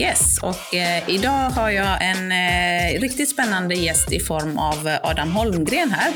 [0.00, 4.98] Yes, och eh, idag har jag en eh, riktigt spännande gäst i form av eh,
[5.02, 6.12] Adam Holmgren här.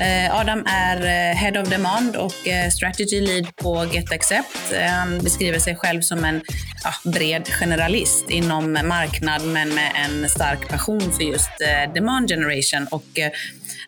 [0.00, 4.72] Eh, Adam är eh, Head of Demand och eh, Strategy Lead på GetAccept.
[4.72, 6.40] Eh, han beskriver sig själv som en
[6.84, 12.86] ja, bred generalist inom marknad men med en stark passion för just eh, demand generation
[12.90, 13.30] och eh,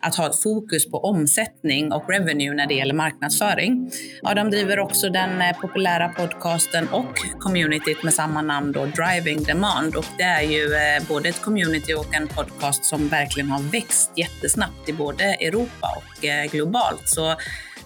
[0.01, 3.91] att ha ett fokus på omsättning och revenue när det gäller marknadsföring.
[4.23, 9.97] Adam driver också den eh, populära podcasten och communityt med samma namn då, Driving Demand.
[9.97, 14.13] Och det är ju eh, både ett community och en podcast som verkligen har växt
[14.17, 17.09] jättesnabbt i både Europa och eh, globalt.
[17.09, 17.35] Så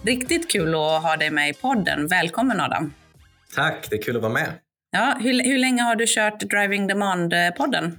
[0.01, 2.07] riktigt kul att ha dig med i podden.
[2.07, 2.93] Välkommen Adam!
[3.55, 4.47] Tack, det är kul att vara med.
[4.91, 7.97] Ja, hur, hur länge har du kört Driving Demand-podden?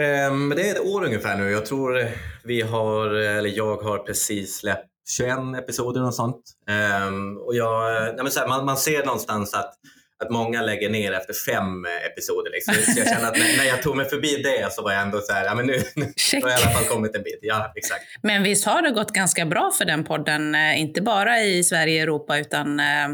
[0.00, 1.50] Um, det är ett år ungefär nu.
[1.50, 2.08] Jag tror
[2.44, 6.42] vi har, eller jag har precis släppt 21 episoder och sånt.
[7.06, 9.74] Um, och jag, nej här, man, man ser någonstans att
[10.22, 12.50] att många lägger ner efter fem episoder.
[12.50, 12.74] Liksom.
[12.74, 15.32] Så jag känner att när, jag tog mig förbi det så var jag ändå så
[15.32, 17.38] här, ja men nu, nu har jag i alla fall kommit en bit.
[17.42, 18.02] Ja, exakt.
[18.22, 21.96] Men visst har det gått ganska bra för den podden, eh, inte bara i Sverige
[21.98, 23.08] och Europa utan eh,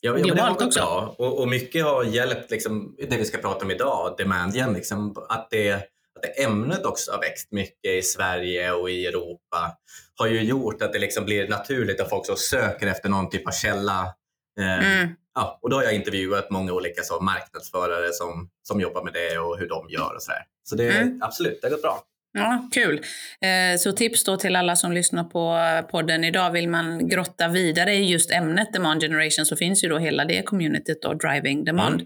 [0.00, 3.38] Ja, ja det har gått bra och, och, mycket har hjälpt liksom, det vi ska
[3.38, 8.02] prata om idag, demandgen, liksom, att, det, att det ämnet också har växt mycket i
[8.02, 9.76] Sverige och i Europa
[10.16, 13.46] har ju gjort att det liksom blir naturligt att folk så söker efter någon typ
[13.46, 14.14] av källa.
[14.60, 15.08] Eh, mm.
[15.34, 19.38] ja, och då har jag intervjuat många olika så, marknadsförare som, som jobbar med det
[19.38, 20.44] och hur de gör och sådär.
[20.64, 21.22] Så det mm.
[21.22, 22.02] absolut, det har gått bra.
[22.32, 23.00] Ja, kul.
[23.40, 25.58] Eh, så tips då till alla som lyssnar på
[25.90, 26.50] podden idag.
[26.50, 30.42] Vill man grotta vidare i just ämnet demand generation så finns ju då hela det
[30.42, 32.02] communityt då, driving demand.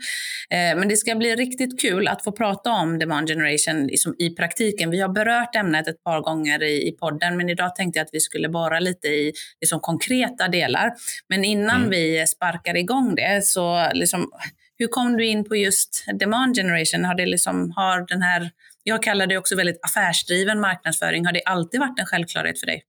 [0.50, 0.78] Mm.
[0.78, 4.90] Men det ska bli riktigt kul att få prata om demand generation liksom i praktiken.
[4.90, 8.14] Vi har berört ämnet ett par gånger i, i podden, men idag tänkte jag att
[8.14, 10.92] vi skulle bara lite i liksom, konkreta delar.
[11.28, 11.90] Men innan mm.
[11.90, 14.30] vi sparkar igång det så liksom,
[14.78, 17.04] hur kom du in på just demand generation?
[17.04, 18.50] Har, det liksom, har den här
[18.84, 21.26] jag kallar det också väldigt affärsdriven marknadsföring.
[21.26, 22.84] Har det alltid varit en självklarhet för dig?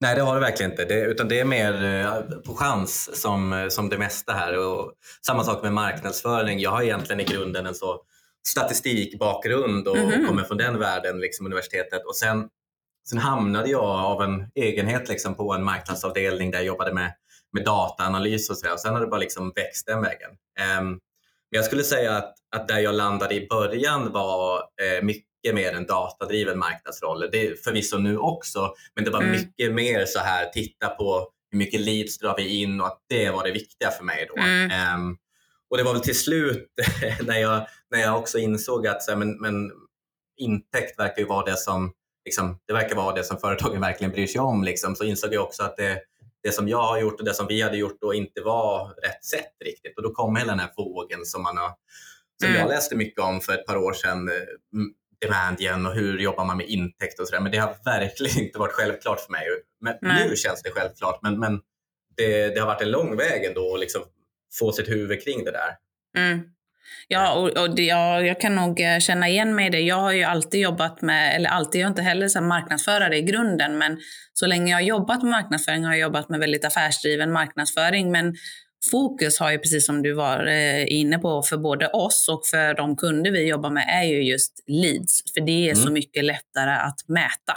[0.00, 0.84] Nej, det har det verkligen inte.
[0.84, 4.58] Det, utan det är mer eh, på chans som, som det mesta här.
[4.58, 4.92] Och
[5.26, 6.58] samma sak med marknadsföring.
[6.60, 8.02] Jag har egentligen i grunden en så
[8.46, 10.26] statistikbakgrund och mm -hmm.
[10.26, 12.06] kommer från den världen, liksom universitetet.
[12.06, 12.48] Och sen,
[13.08, 17.12] sen hamnade jag av en egenhet liksom på en marknadsavdelning där jag jobbade med,
[17.52, 18.72] med dataanalys och så.
[18.72, 20.30] Och sen har det bara liksom växt den vägen.
[20.80, 21.00] Um,
[21.50, 25.86] jag skulle säga att, att där jag landade i början var eh, mycket mer en
[25.86, 27.28] datadriven marknadsroll.
[27.32, 29.32] Det är förvisso nu också, men det var mm.
[29.32, 33.30] mycket mer så här, titta på hur mycket leads drar vi in och att det
[33.30, 34.42] var det viktiga för mig då.
[34.42, 34.94] Mm.
[34.94, 35.16] Um,
[35.70, 36.68] och det var väl till slut
[37.22, 39.70] när jag, när jag också insåg att så här, men, men
[40.36, 41.92] intäkt verkar ju vara det som
[42.24, 44.64] liksom, det verkar vara det som företagen verkligen bryr sig om.
[44.64, 44.96] Liksom.
[44.96, 45.98] Så insåg jag också att det,
[46.42, 49.24] det som jag har gjort och det som vi hade gjort då inte var rätt
[49.24, 49.96] sätt riktigt.
[49.96, 51.72] Och då kom hela den här vågen som, man har,
[52.42, 52.60] som mm.
[52.60, 54.34] jag läste mycket om för ett par år sedan, eh,
[55.20, 57.40] demandgen och hur jobbar man med intäkt och sådär.
[57.40, 59.46] Men det har verkligen inte varit självklart för mig.
[59.80, 61.60] Men nu känns det självklart, men, men
[62.16, 64.02] det, det, har varit en lång väg ändå att liksom
[64.58, 65.76] få sitt huvud kring det där.
[66.16, 66.40] Mm.
[67.12, 69.80] Ja, och, och det, ja, jag kan nog eh, känna igen mig i det.
[69.80, 73.22] Jag har ju alltid jobbat med, eller alltid, jag är inte heller så marknadsförare i
[73.22, 73.98] grunden, men
[74.32, 78.10] så länge jag har jobbat med marknadsföring har jag jobbat med väldigt affärsdriven marknadsföring.
[78.10, 78.34] Men
[78.90, 82.74] fokus har ju, precis som du var eh, inne på, för både oss och för
[82.74, 85.22] de kunder vi jobbar med, är ju just leads.
[85.34, 85.84] För det är mm.
[85.84, 87.54] så mycket lättare att mäta.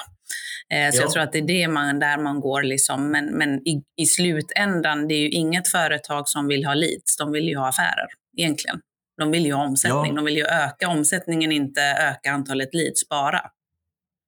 [0.74, 1.02] Eh, så ja.
[1.02, 2.64] jag tror att det är det man, där man går.
[2.64, 3.12] Liksom.
[3.12, 7.18] Men, men i, i slutändan, det är ju inget företag som vill ha leads.
[7.18, 8.80] De vill ju ha affärer, egentligen.
[9.24, 10.12] De vill ju ha omsättning.
[10.12, 10.16] Ja.
[10.16, 13.42] De vill ju öka omsättningen, inte öka antalet leads bara.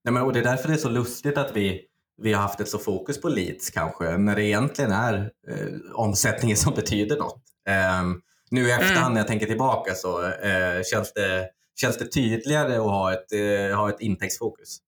[0.04, 1.82] Nej, men, och det är därför det är så lustigt att vi,
[2.22, 6.56] vi har haft ett så fokus på leads kanske, när det egentligen är eh, omsättningen
[6.56, 7.42] som betyder något.
[7.68, 8.02] Eh,
[8.50, 9.12] nu i efterhand mm.
[9.12, 11.48] när jag tänker tillbaka så eh, känns, det,
[11.80, 14.78] känns det tydligare att ha ett, eh, ha ett intäktsfokus.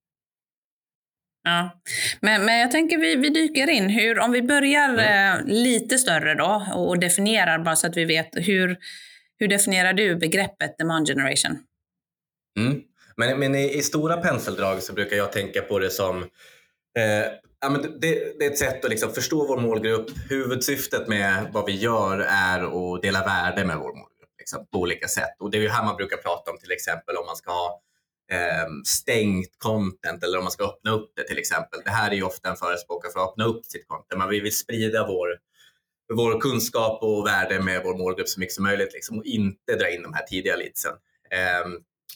[1.45, 1.71] Ja.
[2.21, 3.89] Men, men jag tänker vi, vi dyker in.
[3.89, 5.39] Hur, om vi börjar mm.
[5.39, 8.77] eh, lite större då och definierar bara så att vi vet hur,
[9.39, 11.59] hur definierar du begreppet demand generation?
[12.59, 12.83] Mm.
[13.17, 16.23] Men, men i, i, stora penseldrag så brukar jag tänka på det som
[16.99, 17.27] eh,
[17.61, 20.11] ja, men det, det, är ett sätt att liksom förstå vår målgrupp.
[20.31, 25.09] Huvudsyftet med vad vi gör är att dela värde med vår målgrupp liksom, på olika
[25.09, 25.35] sätt.
[25.39, 27.81] Och Det är ju här man brukar prata om till exempel om man ska ha
[28.33, 31.81] eh, stängt content eller om man ska öppna upp det till exempel.
[31.85, 34.19] Det här är ju ofta en förespråkare för att öppna upp sitt content.
[34.19, 35.29] men vi vill sprida vår,
[36.15, 39.91] vår kunskap och värde med vår målgrupp så mycket som möjligt liksom, och inte dra
[39.91, 40.93] in de här tidiga leadsen.
[41.31, 41.71] Eh,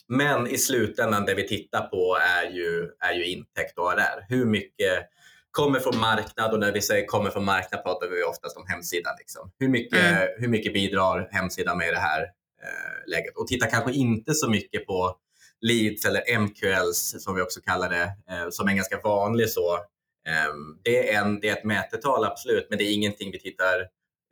[0.07, 4.25] men i slutändan det vi tittar på är ju, är ju intäkt och ARR.
[4.29, 5.09] Hur mycket
[5.51, 9.13] kommer från marknad och när vi säger kommer från marknad pratar vi oftast om hemsidan.
[9.19, 9.51] Liksom.
[9.59, 10.27] Hur, mycket, mm.
[10.37, 13.37] hur mycket bidrar hemsidan med i det här eh, läget?
[13.37, 15.15] Och titta kanske inte så mycket på
[15.61, 19.79] leads eller MQLs som vi också kallar det, eh, som är ganska vanlig så.
[20.27, 20.53] Eh,
[20.83, 23.79] det, är en, det är ett mätetal absolut, men det är ingenting vi tittar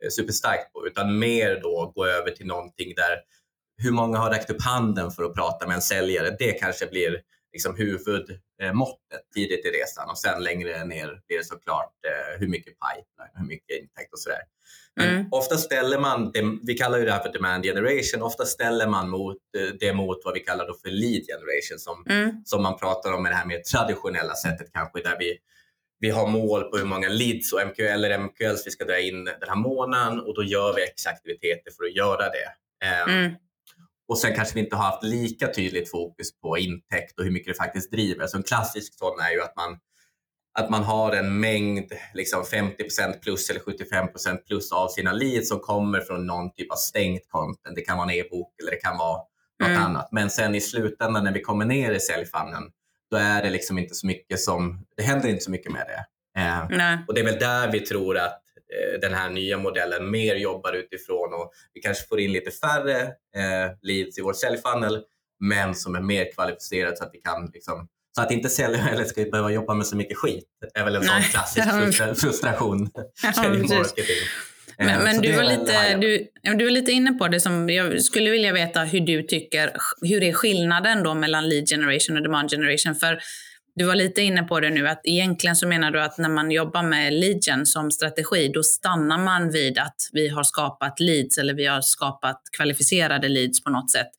[0.04, 3.18] eh, superstarkt på, utan mer då gå över till någonting där
[3.76, 6.36] hur många har räckt upp handen för att prata med en säljare?
[6.38, 7.20] Det kanske blir
[7.52, 12.72] liksom huvudmåttet tidigt i resan och sen längre ner blir det såklart eh, hur mycket
[12.72, 14.42] pipeline, hur mycket intäkt och sådär.
[14.96, 15.26] Men mm.
[15.30, 19.36] ofta ställer man, vi kallar ju det här för demand generation, ofta ställer man mot,
[19.58, 22.42] eh, det mot vad vi kallar då för lead generation som, mm.
[22.44, 25.38] som man pratar om med det här mer traditionella sättet kanske där vi
[26.02, 29.24] vi har mål på hur många leads och MQL eller MQLs vi ska dra in
[29.24, 32.48] den här månaden och då gör vi X-aktiviteter för att göra det.
[32.86, 33.32] Ehm, mm.
[34.08, 37.52] Och sen kanske vi inte har haft lika tydligt fokus på intäkt och hur mycket
[37.52, 38.26] det faktiskt driver.
[38.26, 39.78] Så en klassisk sån är ju att man,
[40.58, 45.60] att man har en mängd, liksom 50% plus eller 75% plus av sina leads som
[45.60, 47.76] kommer från någon typ av stängt content.
[47.76, 49.18] Det kan vara en e-bok eller det kan vara
[49.60, 49.82] något mm.
[49.82, 50.08] annat.
[50.12, 52.62] Men sen i slutändan när vi kommer ner i säljfannen,
[53.12, 56.04] då är det liksom inte så mycket som, det händer inte så mycket med det.
[56.40, 56.60] Eh,
[57.08, 58.42] och det är väl där vi tror att
[58.72, 63.00] Eh, den här nya modellen mer jobbar utifrån och vi kanske får in lite färre
[63.36, 65.02] eh, leads i vår säljfunnel
[65.40, 69.04] men som är mer kvalificerade så att vi kan liksom, så att inte säljare eller
[69.04, 70.48] ska behöva jobba med så mycket skit.
[70.74, 71.68] Är väl en sån klassisk
[72.20, 72.90] frustration.
[73.22, 73.84] ja,
[74.78, 78.02] Men, eh, men du, var lite, du, du var lite inne på det som jag
[78.02, 79.72] skulle vilja veta hur du tycker,
[80.02, 82.94] hur är skillnaden då mellan lead generation och demand generation?
[82.94, 83.18] För
[83.74, 86.50] du var lite inne på det nu, att egentligen så menar du att när man
[86.50, 91.54] jobbar med leadgen som strategi, då stannar man vid att vi har skapat leads eller
[91.54, 94.10] vi har skapat kvalificerade leads på något sätt.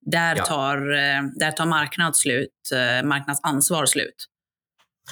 [0.00, 0.44] Där, ja.
[0.44, 4.26] tar, eh, där tar marknad slut, eh, marknadsansvar slut.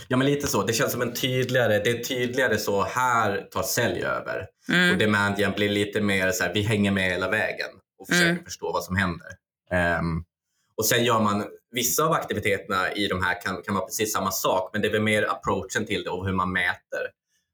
[0.09, 0.63] Ja, men lite så.
[0.63, 4.47] Det känns som en tydligare, det är tydligare så här tar sälj över.
[4.69, 4.93] Mm.
[4.93, 8.45] Och demandgen blir lite mer så här, vi hänger med hela vägen och försöker mm.
[8.45, 9.29] förstå vad som händer.
[10.01, 10.25] Um,
[10.77, 14.31] och sen gör man vissa av aktiviteterna i de här kan, kan vara precis samma
[14.31, 17.11] sak, men det är väl mer approachen till det och hur man mäter.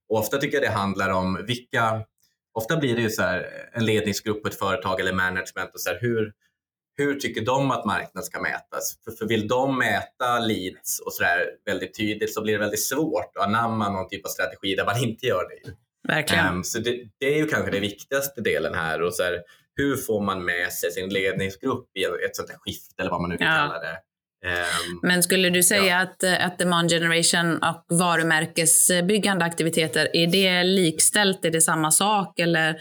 [0.08, 2.04] Och ofta tycker jag det handlar om vilka,
[2.52, 5.90] ofta blir det ju så här, en ledningsgrupp på ett företag eller management och så
[5.90, 6.32] här, hur,
[6.96, 8.98] hur tycker de att marknaden ska mätas?
[9.04, 12.82] För, för vill de mäta leads och så där väldigt tydligt så blir det väldigt
[12.82, 15.72] svårt att anamma någon typ av strategi där man inte gör det.
[16.08, 16.48] Verkligen.
[16.48, 19.02] Um, så det, det, är ju kanske den viktigaste delen här.
[19.02, 19.42] Och så här,
[19.76, 23.30] hur får man med sig sin ledningsgrupp i ett sånt här skifte eller vad man
[23.30, 23.54] nu vill ja.
[23.54, 23.98] kalla det.
[24.44, 26.02] Um, Men skulle du säga ja.
[26.02, 31.44] att, eh, att demand generation och varumärkesbyggande aktiviteter, är det likställt?
[31.44, 32.38] Är det samma sak?
[32.38, 32.76] Eller?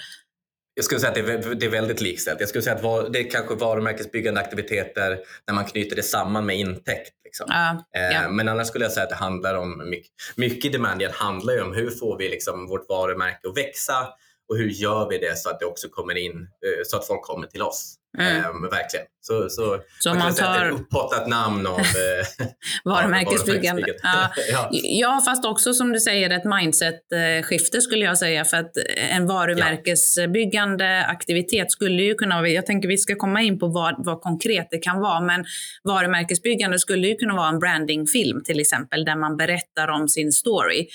[0.73, 2.39] Jag skulle säga att det är, det är väldigt likställt.
[2.39, 6.45] Jag skulle säga att var, det är kanske varumärkesbyggande aktiviteter när man knyter det samman
[6.45, 7.13] med intäkt.
[7.23, 7.49] Liksom.
[7.49, 8.31] Uh, yeah.
[8.31, 11.73] Men annars skulle jag säga att det handlar om mycket, mycket demand handlar ju om
[11.73, 14.07] hur får vi liksom vårt varumärke att växa
[14.49, 17.21] och hur gör vi det så att det också kommer in, eh, så att folk
[17.21, 17.95] kommer till oss?
[18.17, 18.35] Mm.
[18.35, 19.05] Ähm, verkligen.
[19.23, 20.65] Så, så, så man, man tar...
[20.65, 22.45] ett upphottat namn av eh,
[22.83, 23.85] varumärkesbyggande.
[24.03, 24.31] ja.
[24.51, 24.69] ja.
[24.71, 28.45] ja, fast också som du säger ett mindset-skifte skulle jag säga.
[28.45, 28.71] För att
[29.11, 34.05] en varumärkesbyggande aktivitet skulle ju kunna vara, jag tänker vi ska komma in på vad,
[34.05, 35.45] vad konkret det kan vara, men
[35.83, 40.87] varumärkesbyggande skulle ju kunna vara en brandingfilm till exempel, där man berättar om sin story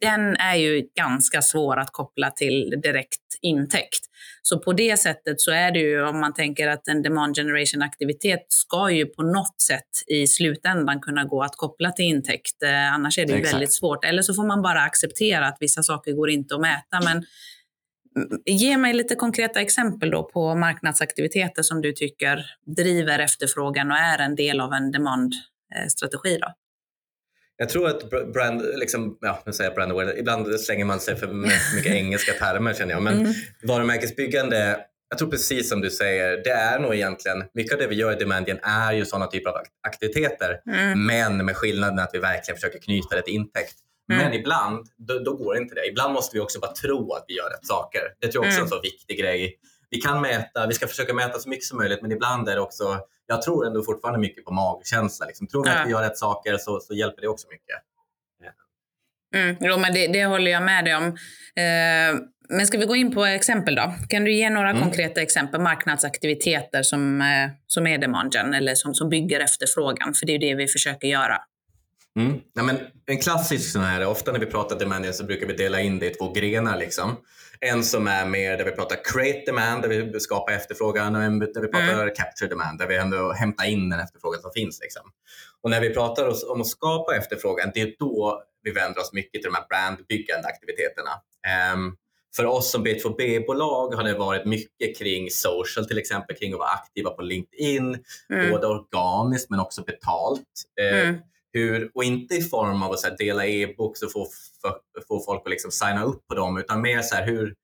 [0.00, 4.00] den är ju ganska svår att koppla till direkt intäkt.
[4.42, 7.82] Så på det sättet så är det ju, om man tänker att en demand generation
[7.82, 12.62] aktivitet ska ju på något sätt i slutändan kunna gå att koppla till intäkt.
[12.62, 14.04] Eh, annars är det ju väldigt svårt.
[14.04, 17.00] Eller så får man bara acceptera att vissa saker går inte att mäta.
[17.04, 17.24] Men
[18.16, 22.46] mm, ge mig lite konkreta exempel då på marknadsaktiviteter som du tycker
[22.76, 26.38] driver efterfrågan och är en del av en demand-strategi.
[26.40, 26.52] Då.
[27.60, 31.16] Jag tror att brand, liksom, ja, nu säger jag brand awareness, ibland slänger man sig
[31.16, 31.26] för
[31.76, 33.02] mycket engelska termer känner jag.
[33.02, 33.32] Men mm.
[33.62, 37.94] varumärkesbyggande, jag tror precis som du säger, det är nog egentligen, mycket av det vi
[37.94, 40.60] gör i Demandian är ju sådana typer av aktiviteter.
[40.66, 41.06] Mm.
[41.06, 43.74] Men med skillnaden att vi verkligen försöker knyta det till intäkt.
[44.12, 44.24] Mm.
[44.24, 45.86] Men ibland, då, då, går inte det.
[45.86, 48.00] Ibland måste vi också bara tro att vi gör rätt saker.
[48.20, 48.78] Det tror jag också är en mm.
[48.78, 49.58] så viktig grej.
[49.90, 52.60] Vi kan mäta, vi ska försöka mäta så mycket som möjligt, men ibland är det
[52.60, 55.26] också jag tror ändå fortfarande mycket på magkänsla.
[55.26, 55.46] Liksom.
[55.46, 55.80] Tror vi ja.
[55.80, 57.76] att vi gör rätt saker så, så hjälper det också mycket.
[59.34, 61.04] Mm, jo, men det, det, håller jag med dig om.
[61.04, 63.94] Eh, Men ska vi gå in på exempel då?
[64.08, 64.82] Kan du ge några mm.
[64.82, 70.14] konkreta exempel, marknadsaktiviteter som, eh, som är demanden eller som, som bygger efterfrågan?
[70.14, 71.38] För det är det vi försöker göra.
[72.18, 72.40] Mm.
[72.54, 75.80] Ja, men en klassisk sån här, ofta när vi pratar demand så brukar vi dela
[75.80, 76.76] in det i två grenar.
[76.76, 77.16] Liksom.
[77.60, 81.38] En som är mer där vi pratar create demand, där vi skapar efterfrågan och en
[81.38, 82.14] där vi pratar mm.
[82.14, 84.80] capture demand, där vi ändå hämtar in den efterfrågan som finns.
[84.82, 85.02] Liksom.
[85.62, 89.42] Och när vi pratar om att skapa efterfrågan, det är då vi vänder oss mycket
[89.42, 91.10] till de här brandbyggande aktiviteterna.
[91.74, 91.96] Um,
[92.36, 96.68] för oss som B2B-bolag har det varit mycket kring social till exempel, kring att vara
[96.68, 98.50] aktiva på LinkedIn, mm.
[98.50, 100.48] både organiskt men också betalt.
[100.80, 101.20] Eh, mm.
[101.52, 104.26] Hur, och inte i form av att här, dela e-books och få,
[105.08, 107.54] få folk att liksom signa upp på dem, utan mer så här, hur,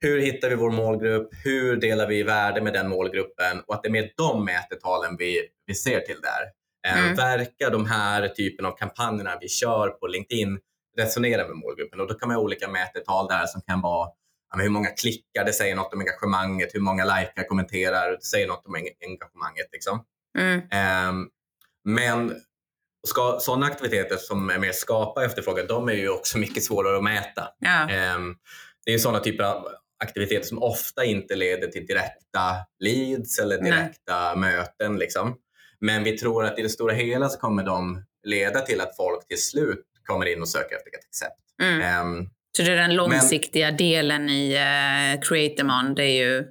[0.00, 1.28] hur hittar vi vår målgrupp?
[1.44, 3.60] Hur delar vi värde med den målgruppen?
[3.66, 6.42] Och att det är mer de mätetalen vi, vi ser till där.
[6.86, 7.16] Eh, mm.
[7.16, 10.58] Verkar de här typen av kampanjerna vi kör på LinkedIn
[10.96, 12.00] resonera med målgruppen?
[12.00, 14.08] Och då kan man ha olika mätetal där som kan vara
[14.62, 18.66] hur många klickar, det säger något om engagemanget, hur många likar, kommenterar, det säger något
[18.66, 19.66] om engagemanget.
[19.72, 20.04] Liksom.
[20.38, 21.08] Mm.
[21.08, 21.30] Um,
[21.84, 22.34] men
[23.08, 27.04] ska, sådana aktiviteter som är mer skapa efterfrågan, de är ju också mycket svårare att
[27.04, 27.48] mäta.
[27.58, 28.14] Ja.
[28.16, 28.36] Um,
[28.86, 29.68] det är sådana typer av
[30.04, 34.36] aktiviteter som ofta inte leder till direkta leads eller direkta Nej.
[34.36, 34.96] möten.
[34.96, 35.36] Liksom.
[35.80, 39.28] Men vi tror att i det stora hela så kommer de leda till att folk
[39.28, 41.40] till slut kommer in och söker efter ett accept.
[41.62, 42.06] Mm.
[42.06, 46.44] Um, så det är den långsiktiga Men, delen i uh, Create Demand, det är ju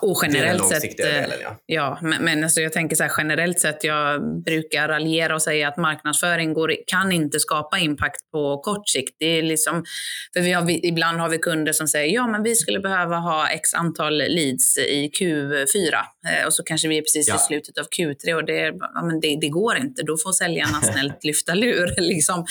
[0.00, 1.56] och generellt sett, eh, delen, ja.
[1.66, 1.98] ja.
[2.02, 5.76] men, men alltså jag tänker så här, generellt sett, jag brukar raljera och säga att
[5.76, 9.16] marknadsföring går, kan inte skapa impact på kort sikt.
[9.18, 9.84] Det är liksom,
[10.32, 13.16] för vi har, vi, ibland har vi kunder som säger ja, men vi skulle behöva
[13.16, 17.34] ha x antal leads i Q4 eh, och så kanske vi är precis ja.
[17.34, 20.02] i slutet av Q3 och det, ja, men det, det går inte.
[20.02, 21.94] Då får säljarna snällt lyfta lur.
[22.00, 22.44] Liksom.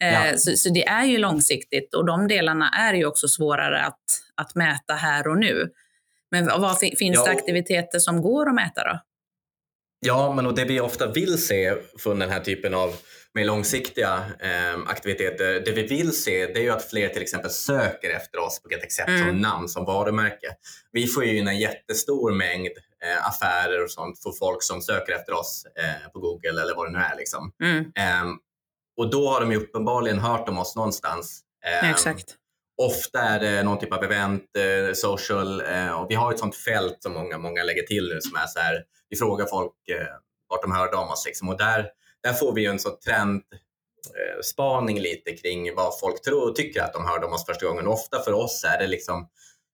[0.00, 0.36] Eh, ja.
[0.36, 4.04] så, så det är ju långsiktigt och de delarna är ju också svårare att,
[4.36, 5.70] att mäta här och nu.
[6.34, 9.00] Men vad, finns ja, det aktiviteter som går att mäta då?
[10.06, 12.94] Ja, men och det vi ofta vill se från den här typen av
[13.34, 17.50] mer långsiktiga eh, aktiviteter, det vi vill se det är ju att fler till exempel
[17.50, 19.28] söker efter oss på GetAccept mm.
[19.28, 20.48] som namn, som varumärke.
[20.92, 22.72] Vi får ju in en jättestor mängd
[23.04, 26.86] eh, affärer och sånt för folk som söker efter oss eh, på Google eller vad
[26.86, 27.16] det nu är.
[27.16, 27.52] Liksom.
[27.62, 27.92] Mm.
[27.94, 28.36] Ehm,
[28.96, 31.40] och då har de ju uppenbarligen hört om oss någonstans.
[31.66, 32.36] Ehm, Exakt.
[32.82, 36.56] Ofta är det någon typ av event, eh, social eh, och vi har ett sånt
[36.56, 40.06] fält som många, många lägger till nu som är så här, vi frågar folk eh,
[40.48, 41.48] vart de hörde om oss liksom.
[41.48, 41.86] och där,
[42.22, 46.92] där får vi ju en sån trendspaning lite kring vad folk tror och tycker att
[46.92, 47.86] de hörde om oss första gången.
[47.86, 49.28] Och ofta för oss är det liksom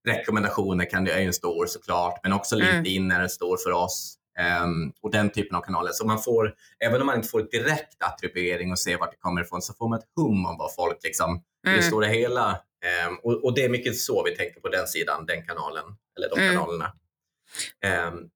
[0.07, 2.67] rekommendationer kan det är en stor såklart, men också mm.
[2.67, 4.17] LinkedIn är en stor för oss.
[4.63, 5.91] Um, och den typen av kanaler.
[5.91, 6.53] Så man får,
[6.85, 9.89] även om man inte får direkt attribuering och ser vart det kommer ifrån, så får
[9.89, 11.75] man ett hum om vad folk liksom, mm.
[11.75, 12.59] i det stora hela
[13.07, 15.83] Um, och, och, det är mycket så vi tänker på den sidan, den kanalen,
[16.17, 16.53] eller de mm.
[16.53, 16.93] kanalerna.
[18.09, 18.29] Um,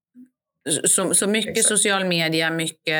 [0.84, 1.68] så, så mycket exakt.
[1.68, 2.94] social media, mycket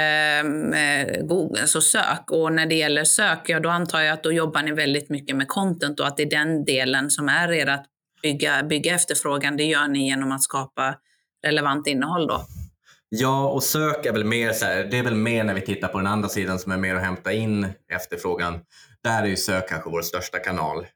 [0.44, 2.30] eh, Google, alltså sök.
[2.30, 5.36] Och när det gäller sök, ja, då antar jag att då jobbar ni väldigt mycket
[5.36, 7.86] med content och att det är den delen som är er att
[8.22, 9.56] bygga, bygga efterfrågan.
[9.56, 10.94] Det gör ni genom att skapa
[11.46, 12.46] relevant innehåll då?
[13.08, 15.88] Ja, och sök är väl mer så här, det är väl mer när vi tittar
[15.88, 18.60] på den andra sidan som är mer att hämta in efterfrågan.
[19.04, 20.86] Där är ju sök kanske vår största kanal.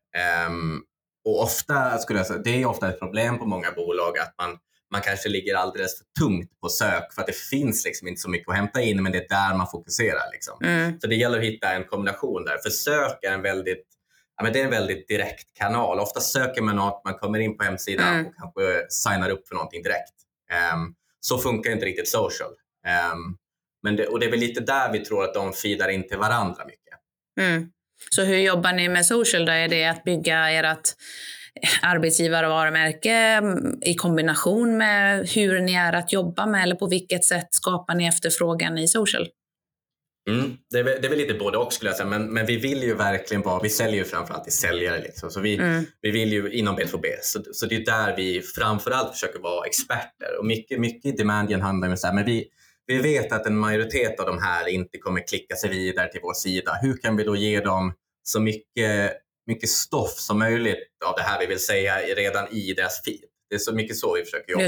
[0.48, 0.82] Um,
[1.24, 4.58] och ofta skulle jag säga, det är ofta ett problem på många bolag att man,
[4.92, 8.30] man kanske ligger alldeles för tungt på sök för att det finns liksom inte så
[8.30, 10.32] mycket att hämta in men det är där man fokuserar.
[10.32, 10.58] Liksom.
[10.64, 11.00] Mm.
[11.00, 12.58] Så det gäller att hitta en kombination där.
[12.58, 13.86] För sök är en väldigt
[14.36, 16.00] ja, men det är en väldigt direkt kanal.
[16.00, 18.26] Ofta söker man något, man kommer in på hemsidan mm.
[18.26, 20.14] och kanske signar upp för någonting direkt.
[20.74, 22.50] Um, så funkar inte riktigt social.
[23.14, 23.36] Um,
[23.82, 26.18] men det, och det är väl lite där vi tror att de feedar in till
[26.18, 26.94] varandra mycket.
[27.40, 27.70] Mm.
[28.10, 29.44] Så hur jobbar ni med social?
[29.46, 29.52] Då?
[29.52, 30.94] Är det att bygga ert
[31.82, 37.48] arbetsgivarvarumärke mm, i kombination med hur ni är att jobba med eller på vilket sätt
[37.50, 39.28] skapar ni efterfrågan i social?
[40.28, 42.56] Mm, det, är, det är väl lite både och skulle jag säga, men, men vi
[42.56, 45.02] vill ju verkligen vara, vi säljer ju framförallt till säljare.
[45.02, 45.30] Liksom.
[45.30, 45.84] Så vi, mm.
[46.00, 50.38] vi vill ju inom B2B, så, så det är där vi framförallt försöker vara experter.
[50.38, 52.48] Och mycket, mycket i Demandian handlar om så här, men vi,
[52.90, 56.34] vi vet att en majoritet av de här inte kommer klicka sig vidare till vår
[56.34, 56.78] sida.
[56.82, 57.92] Hur kan vi då ge dem
[58.22, 59.12] så mycket,
[59.46, 63.20] mycket stoff som möjligt av det här vi vill säga redan i deras feed?
[63.50, 64.64] Det är så mycket så vi försöker jobba.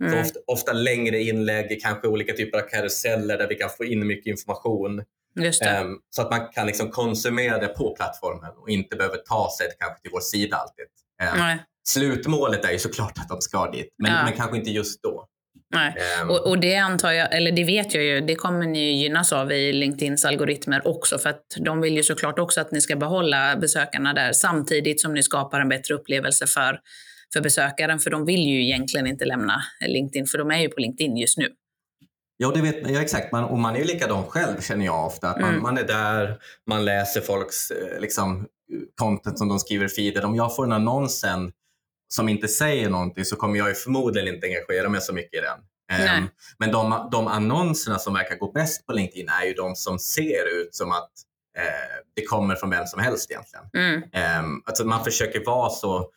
[0.00, 0.20] Mm.
[0.20, 4.26] Ofta, ofta, längre inlägg, kanske olika typer av karuseller där vi kan få in mycket
[4.26, 4.98] information.
[4.98, 9.68] Um, så att man kan liksom konsumera det på plattformen och inte behöver ta sig
[9.78, 10.84] kanske till vår sida alltid.
[11.52, 14.24] Um, slutmålet är ju såklart att de ska dit, men, ja.
[14.24, 15.28] men kanske inte just då.
[15.74, 15.94] Nej.
[16.22, 19.32] Um, och, och, det antar jag, eller det vet jag ju, det kommer ni gynnas
[19.32, 22.96] av i LinkedIns algoritmer också, för att de vill ju såklart också att ni ska
[22.96, 26.80] behålla besökarna där samtidigt som ni skapar en bättre upplevelse för,
[27.32, 30.80] för besökaren, för de vill ju egentligen inte lämna LinkedIn, för de är ju på
[30.80, 31.48] LinkedIn just nu.
[32.36, 33.32] Ja, det vet, ja exakt.
[33.32, 35.28] Man, och man är ju likadan själv känner jag ofta.
[35.28, 35.62] Att man, mm.
[35.62, 38.46] man är där, man läser folks eh, liksom,
[38.94, 40.24] content som de skriver i feeden.
[40.24, 41.52] Om jag får en annons sen
[42.08, 45.40] som inte säger någonting så kommer jag ju förmodligen inte engagera mig så mycket i
[45.40, 45.58] den.
[46.18, 49.98] Um, men de, de annonserna som verkar gå bäst på LinkedIn är ju de som
[49.98, 51.10] ser ut som att
[51.58, 53.64] eh, det kommer från vem som helst egentligen.
[53.74, 54.44] Mm.
[54.44, 56.10] Um, alltså man försöker vara så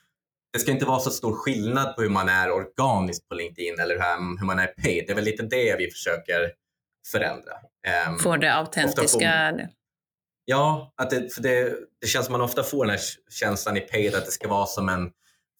[0.53, 3.95] det ska inte vara så stor skillnad på hur man är organiskt på LinkedIn eller
[4.39, 5.03] hur man är paid.
[5.07, 6.51] Det är väl lite det vi försöker
[7.11, 7.53] förändra.
[8.07, 9.51] Um, Få det autentiska.
[9.51, 9.67] Får,
[10.45, 13.81] ja, att det, för det, det känns som man ofta får den här känslan i
[13.81, 15.11] paid att det ska vara som en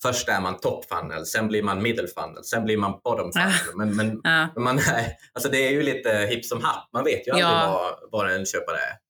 [0.02, 3.76] Först är man top funnel, sen blir man middle funnel, sen blir man bottom funnel.
[3.76, 4.62] Men, men, ja.
[4.62, 6.90] man är, alltså det är ju lite hipp som happ.
[6.94, 7.96] Man vet ju aldrig ja.
[8.12, 9.09] vad, vad en köpare är.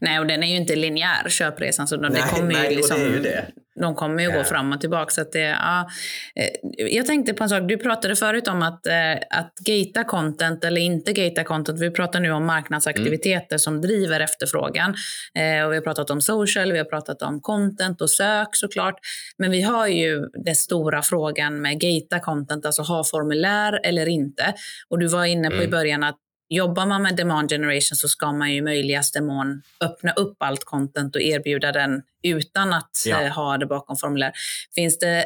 [0.00, 1.88] Nej, och den är ju inte linjär köpresan.
[1.88, 3.42] Så de, nej, det kommer nej, ju liksom, det är ju.
[3.80, 4.38] De kommer ju ja.
[4.38, 5.10] gå fram och tillbaka.
[5.10, 5.88] Så det, ja.
[6.36, 7.62] Eh, jag tänkte på en sak.
[7.68, 11.80] Du pratade förut om att, eh, att gata content eller inte gata content.
[11.80, 13.58] Vi pratar nu om marknadsaktiviteter mm.
[13.58, 14.94] som driver efterfrågan.
[15.34, 18.94] Eh, och vi har pratat om social, vi har pratat om content och sök såklart.
[19.38, 24.54] Men vi har ju den stora frågan med gata content, alltså ha formulär eller inte.
[24.88, 25.68] Och du var inne på mm.
[25.68, 29.62] i början att jobbar man med demand generation så ska man ju i möjligaste mån
[29.80, 33.22] öppna upp allt content och erbjuda den utan att ja.
[33.22, 34.32] eh, ha det bakom formulär.
[34.74, 35.24] Finns det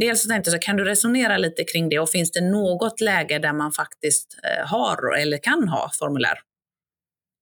[0.00, 3.38] Dels så tänkte jag, kan du resonera lite kring det och finns det något läge
[3.38, 6.38] där man faktiskt eh, har eller kan ha formulär?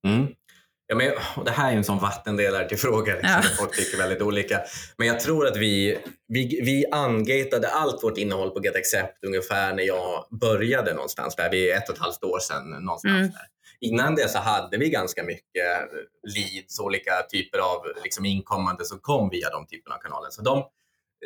[0.07, 0.28] Mm.
[0.87, 1.12] Ja, men,
[1.45, 3.17] det här är en sån vattendelare till frågan.
[3.17, 3.49] Liksom, ja.
[3.59, 4.61] Folk tycker väldigt olika.
[4.99, 5.99] Men jag tror att vi,
[6.29, 11.51] vi, vi angatade allt vårt innehåll på GetAccept ungefär när jag började någonstans där.
[11.51, 12.71] Vi är ett och ett halvt år sedan.
[12.71, 13.23] Någonstans mm.
[13.23, 13.47] där.
[13.81, 15.91] Innan det så hade vi ganska mycket
[16.35, 20.31] leads, olika typer av liksom, inkommande som kom via de typerna av kanaler.
[20.31, 20.65] Så de,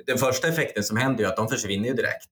[0.07, 2.31] den första effekten som händer är att de försvinner direkt.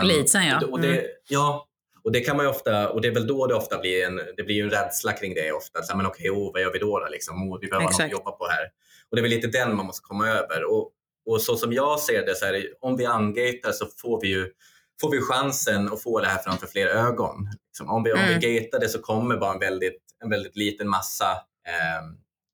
[0.00, 0.66] Um, Leadsen ja.
[0.66, 1.04] Och det, mm.
[1.28, 1.66] ja,
[2.04, 4.42] och det kan man ofta, och det är väl då det ofta blir en, det
[4.42, 5.82] blir en rädsla kring det ofta.
[5.82, 6.98] Så, men okej, okay, oh, vad gör vi då?
[6.98, 7.50] då liksom?
[7.50, 7.98] Oh, vi behöver Exakt.
[7.98, 8.64] något att jobba på här.
[9.10, 10.64] Och det är väl lite den man måste komma över.
[10.64, 10.90] Och,
[11.26, 14.28] och så som jag ser det, så är det, om vi angatar så får vi
[14.28, 14.52] ju
[15.00, 17.48] får vi chansen att få det här framför fler ögon.
[17.66, 18.22] Liksom, om, vi, mm.
[18.22, 21.30] om vi gatar det så kommer bara en väldigt, en väldigt liten massa
[21.68, 22.02] eh,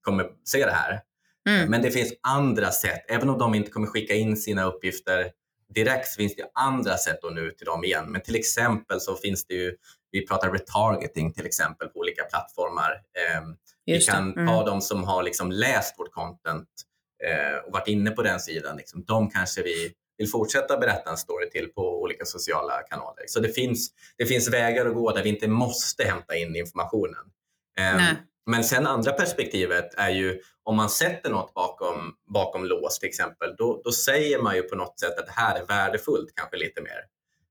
[0.03, 1.01] kommer se det här.
[1.49, 1.71] Mm.
[1.71, 5.31] Men det finns andra sätt, även om de inte kommer skicka in sina uppgifter
[5.75, 8.13] direkt finns det andra sätt att nå ut till dem igen.
[8.13, 9.77] Men till exempel så finns det ju,
[10.11, 12.91] vi pratar retargeting till exempel på olika plattformar.
[12.93, 13.43] Eh,
[13.85, 14.47] vi kan mm.
[14.47, 16.69] ta de som har liksom läst vårt content
[17.25, 18.77] eh, och varit inne på den sidan.
[18.77, 23.25] Liksom, de kanske vi vill fortsätta berätta en story till på olika sociala kanaler.
[23.27, 27.25] Så det finns, det finns vägar att gå där vi inte måste hämta in informationen.
[27.79, 28.13] Eh,
[28.49, 33.55] men sen andra perspektivet är ju om man sätter något bakom, bakom lås till exempel,
[33.59, 36.81] då, då säger man ju på något sätt att det här är värdefullt kanske lite
[36.83, 37.01] mer.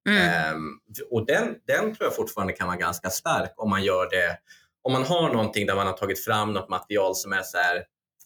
[0.09, 0.55] Mm.
[0.55, 0.79] Um,
[1.11, 4.37] och den, den tror jag fortfarande kan vara ganska stark om man gör det,
[4.81, 7.75] om man har någonting där man har tagit fram något material som är så här,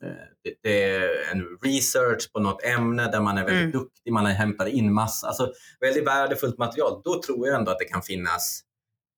[0.03, 3.71] eh, det, det, är en research på något ämne där man är väldigt mm.
[3.71, 7.01] duktig, man har hämtat in massa, alltså väldigt värdefullt material.
[7.03, 8.62] Då tror jag ändå att det kan finnas,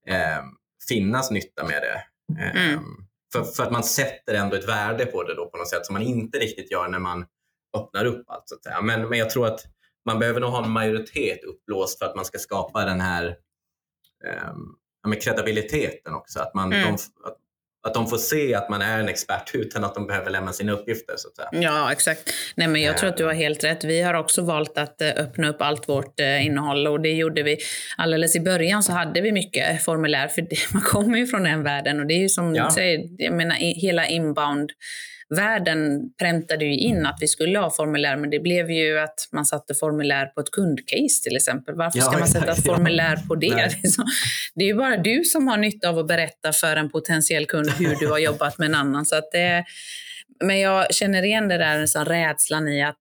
[0.07, 0.43] eh,
[0.89, 2.03] finnas nytta med det.
[2.41, 2.77] Mm.
[2.77, 5.85] Um, för, för, att man sätter ändå ett värde på det då på något sätt
[5.85, 7.25] som man inte riktigt gör när man
[7.77, 8.49] öppnar upp allt.
[8.49, 8.81] Så att säga.
[8.81, 9.65] Men, men jag tror att
[10.05, 13.37] man behöver nog ha en majoritet uppblåst för att man ska skapa den här
[14.25, 14.53] eh,
[15.07, 16.39] med kredibiliteten också.
[16.39, 16.85] Att, man, mm.
[16.85, 17.37] de, att,
[17.83, 20.71] att de får se att man är en expert utan att de behöver lämna sina
[20.71, 21.15] uppgifter.
[21.17, 21.29] Så.
[21.51, 22.33] Ja, exakt.
[22.55, 23.83] Nej, men jag tror att du har helt rätt.
[23.83, 27.43] Vi har också valt att eh, öppna upp allt vårt eh, innehåll och det gjorde
[27.43, 27.57] vi
[27.97, 31.99] alldeles i början så hade vi mycket formulär för man kommer ju från den världen
[31.99, 32.65] och det är ju som ja.
[32.65, 34.71] du säger, jag menar hela inbound
[35.29, 39.45] världen präntade ju in att vi skulle ha formulär, men det blev ju att man
[39.45, 41.75] satte formulär på ett kundcase till exempel.
[41.75, 43.69] Varför ja, ska man sätta exakt, formulär på det?
[44.55, 47.69] Det är ju bara du som har nytta av att berätta för en potentiell kund
[47.69, 49.05] hur du har jobbat med en annan.
[49.05, 49.65] Så att det,
[50.43, 52.97] men jag känner igen det där, så rädslan i att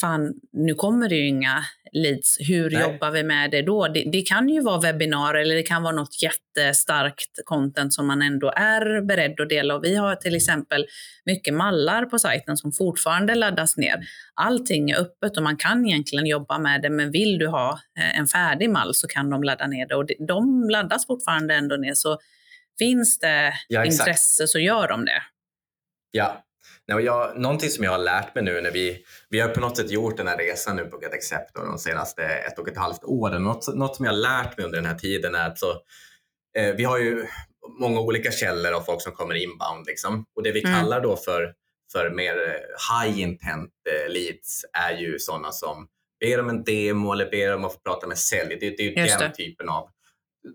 [0.00, 2.36] fan, nu kommer det ju inga leads.
[2.40, 2.82] Hur Nej.
[2.82, 3.88] jobbar vi med det då?
[3.88, 8.22] Det, det, kan ju vara webbinar eller det kan vara något jättestarkt content som man
[8.22, 9.74] ändå är beredd att dela.
[9.74, 10.86] Och vi har till exempel
[11.24, 14.00] mycket mallar på sajten som fortfarande laddas ner.
[14.34, 18.18] Allting är öppet och man kan egentligen jobba med det, men vill du ha eh,
[18.18, 21.94] en färdig mall så kan de ladda ner det och de laddas fortfarande ändå ner.
[21.94, 22.18] Så
[22.78, 25.22] finns det ja, intresse så gör de det.
[26.10, 26.43] Ja,
[26.88, 29.60] Nej, och jag, någonting som jag har lärt mig nu när vi, vi har på
[29.60, 32.76] något sätt gjort den här resan nu på Get Accept de senaste ett och ett
[32.76, 33.42] halvt åren.
[33.42, 35.70] Något, något som jag har lärt mig under den här tiden är att så,
[36.56, 37.26] eh, vi har ju
[37.80, 39.86] många olika källor av folk som kommer inbound.
[39.86, 40.24] Liksom.
[40.36, 40.80] Och det vi mm.
[40.80, 41.52] kallar då för,
[41.92, 42.34] för mer
[42.90, 45.86] high intent eh, leads är ju sådana som
[46.20, 48.56] ber om en demo eller ber om att få prata med sälj.
[48.60, 49.88] Det, det är ju den typen av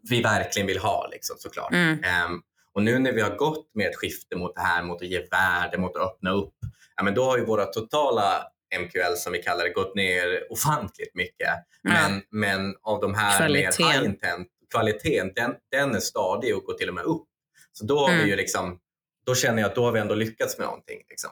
[0.10, 1.74] vi verkligen vill ha liksom, såklart.
[1.74, 1.92] Mm.
[1.92, 2.42] Um,
[2.80, 5.28] och nu när vi har gått med ett skifte mot det här, mot att ge
[5.32, 6.54] värde, mot att öppna upp,
[6.96, 8.44] ja, men då har ju våra totala
[8.80, 11.50] MQL som vi kallar det gått ner ofantligt mycket.
[11.90, 12.12] Mm.
[12.12, 13.86] Men, men av de här kvaliteten.
[13.86, 17.28] mer high intent, kvaliteten, den, den är stadig och går till och med upp.
[17.72, 18.24] Så då har mm.
[18.24, 18.80] vi ju liksom,
[19.26, 21.00] då känner jag att då har vi ändå lyckats med någonting.
[21.10, 21.32] Liksom.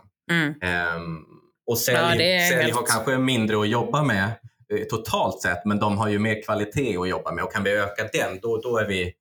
[0.95, 1.25] Um,
[1.67, 2.75] och sälj, ja, sälj helt...
[2.75, 4.31] har kanske mindre att jobba med
[4.73, 7.71] eh, totalt sett, men de har ju mer kvalitet att jobba med och kan vi
[7.71, 9.13] öka den, då, då är vi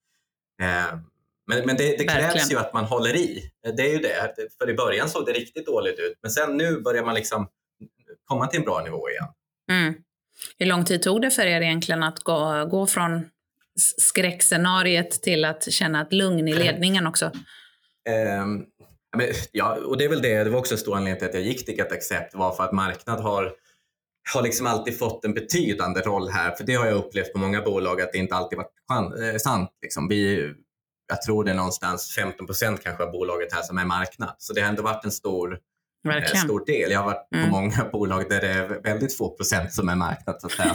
[0.63, 0.99] eh,
[1.47, 3.51] men, men det, det krävs ju att man håller i.
[3.77, 4.35] Det är ju det.
[4.59, 7.49] För i början såg det riktigt dåligt ut, men sen nu börjar man liksom
[8.25, 9.27] komma till en bra nivå igen.
[9.71, 9.95] Mm.
[10.59, 13.29] Hur lång tid tog det för er egentligen att gå, gå från
[13.99, 17.31] skräckscenariet till att känna ett lugn i ledningen också?
[18.43, 18.67] Um,
[19.53, 20.45] ja, och det är väl det.
[20.45, 22.65] Det var också en stor anledning till att jag gick till Get Accept var för
[22.65, 23.53] att marknad har
[24.35, 26.51] har liksom alltid fått en betydande roll här.
[26.51, 28.73] För det har jag upplevt på många bolag att det inte alltid varit
[29.21, 29.71] eh, sant.
[29.83, 30.09] Liksom.
[30.09, 30.53] Vi,
[31.09, 34.35] jag tror det är någonstans 15 procent kanske av bolaget här som är marknad.
[34.39, 35.59] Så det har ändå varit en stor,
[36.09, 36.91] eh, stor del.
[36.91, 37.45] Jag har varit mm.
[37.45, 40.37] på många bolag där det är väldigt få procent som är marknad.
[40.41, 40.49] Så.
[40.49, 40.75] Så,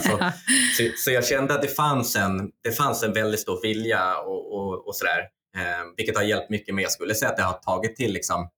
[0.76, 4.54] så, så, jag kände att det fanns en, det fanns en väldigt stor vilja och,
[4.54, 5.18] och, och sådär.
[5.56, 6.82] Eh, vilket har hjälpt mycket mer.
[6.82, 8.48] Jag skulle säga att det har tagit till, liksom,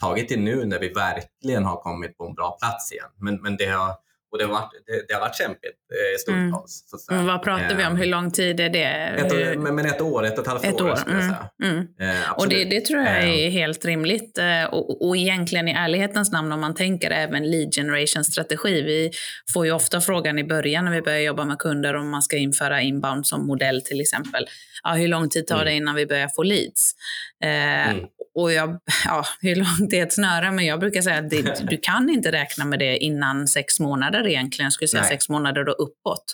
[0.00, 3.08] tagit till nu när vi verkligen har kommit på en bra plats igen.
[3.20, 3.94] Men, men det har
[4.30, 6.84] och det har varit, det, det har varit kämpigt eh, stundtals.
[7.10, 7.26] Mm.
[7.26, 7.96] vad pratar vi om?
[7.96, 8.84] Hur lång tid är det?
[8.84, 10.98] Ett, men, men ett år, ett och ett halvt ett år, år.
[11.08, 11.34] Mm.
[11.62, 11.78] Mm.
[12.00, 13.50] Eh, och det, det, tror jag är eh.
[13.50, 14.38] helt rimligt.
[14.38, 18.82] Eh, och, och egentligen i ärlighetens namn om man tänker även lead generation strategi.
[18.82, 19.10] Vi
[19.52, 22.36] får ju ofta frågan i början när vi börjar jobba med kunder om man ska
[22.36, 24.46] införa inbound som modell till exempel.
[24.82, 25.66] Ja, hur lång tid tar mm.
[25.66, 26.94] det innan vi börjar få leads?
[27.42, 28.06] Eh, mm
[28.42, 30.50] och jag, ja, hur långt är ett snöre?
[30.50, 34.26] Men jag brukar säga att det, du kan inte räkna med det innan sex månader
[34.26, 34.66] egentligen.
[34.66, 35.10] Jag skulle säga Nej.
[35.10, 36.24] sex månader och uppåt.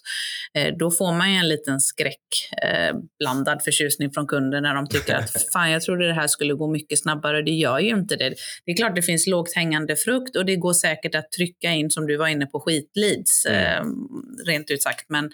[0.54, 5.14] Eh, då får man ju en liten skräckblandad eh, förtjusning från kunden när de tycker
[5.14, 7.42] att fan, jag trodde det här skulle gå mycket snabbare.
[7.42, 8.34] Det gör ju inte det.
[8.64, 11.90] Det är klart det finns lågt hängande frukt och det går säkert att trycka in,
[11.90, 13.62] som du var inne på, skitleads, mm.
[13.62, 13.84] eh,
[14.46, 15.04] rent ut sagt.
[15.08, 15.30] Men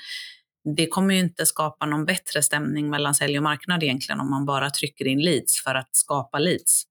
[0.76, 4.46] det kommer ju inte skapa någon bättre stämning mellan sälj och marknad egentligen om man
[4.46, 6.84] bara trycker in leads för att skapa leads.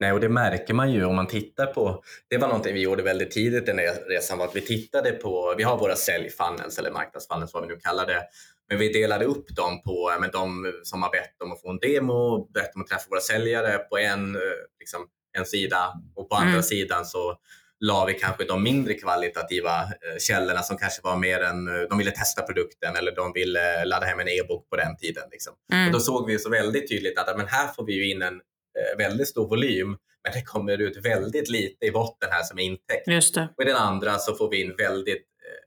[0.00, 3.02] Nej, och det märker man ju om man tittar på, det var någonting vi gjorde
[3.02, 6.78] väldigt tidigt i den här resan, var att vi tittade på, vi har våra säljfunnels
[6.78, 8.22] eller marknadsfunnels vad vi nu kallar det,
[8.68, 11.78] men vi delade upp dem på men de som har bett om att få en
[11.78, 14.40] demo, bett om att träffa våra säljare på en, eh,
[14.78, 15.06] liksom,
[15.38, 16.62] en sida och på andra mm.
[16.62, 17.36] sidan så
[17.84, 21.98] la vi kanske de mindre kvalitativa eh, källorna som kanske var mer än eh, de
[21.98, 25.24] ville testa produkten eller de ville ladda hem en e-bok på den tiden.
[25.30, 25.54] Liksom.
[25.72, 25.86] Mm.
[25.86, 28.34] Och då såg vi så väldigt tydligt att men här får vi ju in en
[28.34, 32.62] eh, väldigt stor volym men det kommer ut väldigt lite i botten här som är
[32.62, 33.08] intäkt.
[33.08, 33.48] Just det.
[33.56, 35.24] Och i den andra så får vi in väldigt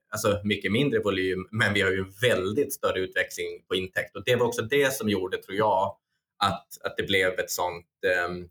[0.10, 4.16] alltså mycket mindre volym, men vi har ju en väldigt större utväxling på intäkt.
[4.16, 5.98] Och det var också det som gjorde, tror jag,
[6.44, 7.86] att, att det blev ett sånt
[8.30, 8.50] um,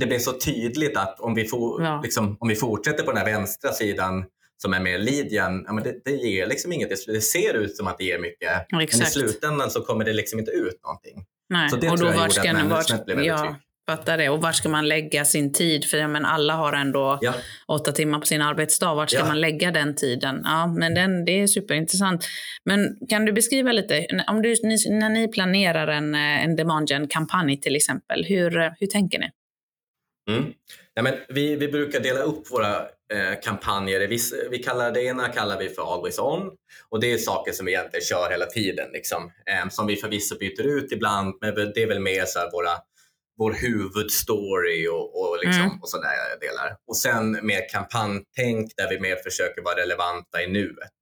[0.00, 2.00] det blir så tydligt att om vi, for, ja.
[2.02, 4.24] liksom, om vi fortsätter på den här vänstra sidan
[4.62, 7.06] som är mer Lidjan, ja, men det, det ger liksom inget.
[7.06, 10.38] Det ser ut som att det ger mycket, men i slutändan så kommer det liksom
[10.38, 11.24] inte ut någonting.
[11.48, 11.70] Nej.
[11.70, 13.56] Så det och tror då jag gjorde att management blev väldigt ja.
[13.86, 14.28] Fattar det.
[14.28, 15.84] Och var ska man lägga sin tid?
[15.84, 17.34] För ja, men alla har ändå ja.
[17.68, 18.94] åtta timmar på sin arbetsdag.
[18.94, 19.26] Vart ska ja.
[19.26, 20.40] man lägga den tiden?
[20.44, 22.26] Ja, men den, det är superintressant.
[22.64, 24.48] Men kan du beskriva lite, om du,
[24.88, 29.30] när ni planerar en, en demand kampanj till exempel, hur, hur tänker ni?
[30.30, 30.52] Mm.
[30.94, 32.80] Ja, men vi, vi brukar dela upp våra
[33.12, 34.08] eh, kampanjer.
[34.08, 34.18] Vi,
[34.50, 36.50] vi kallar, det ena kallar vi för Always On
[36.88, 38.90] och det är saker som vi egentligen kör hela tiden.
[38.92, 39.32] Liksom.
[39.46, 42.78] Eh, som vi förvisso byter ut ibland, men det är väl mer så våra,
[43.38, 45.80] vår huvudstory och, och, liksom, mm.
[45.82, 46.08] och sådana
[46.40, 46.76] delar.
[46.86, 50.92] Och sen mer kampanjtänk där vi mer försöker vara relevanta i nuet.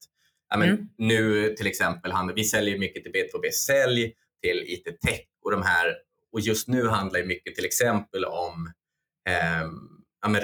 [0.50, 0.88] Ja, men mm.
[0.98, 5.96] Nu till exempel, vi säljer mycket till B2B Sälj, till IT Tech och de här
[6.32, 8.72] och just nu handlar det mycket till exempel om
[10.22, 10.42] ja, men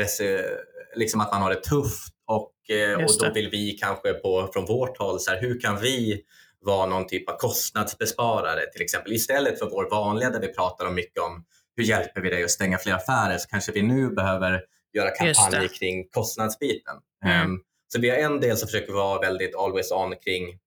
[0.94, 4.66] liksom att man har det tufft och, eh, och då vill vi kanske på, från
[4.66, 6.22] vårt håll, så här, hur kan vi
[6.60, 10.94] vara någon typ av kostnadsbesparare till exempel istället för vår vanliga där vi pratar om
[10.94, 11.44] mycket om
[11.76, 15.68] hur hjälper vi dig att stänga fler affärer så kanske vi nu behöver göra kampanjer
[15.78, 16.96] kring kostnadsbiten.
[17.24, 17.50] Mm.
[17.50, 20.58] Um, så vi har en del som försöker vara väldigt always on kring,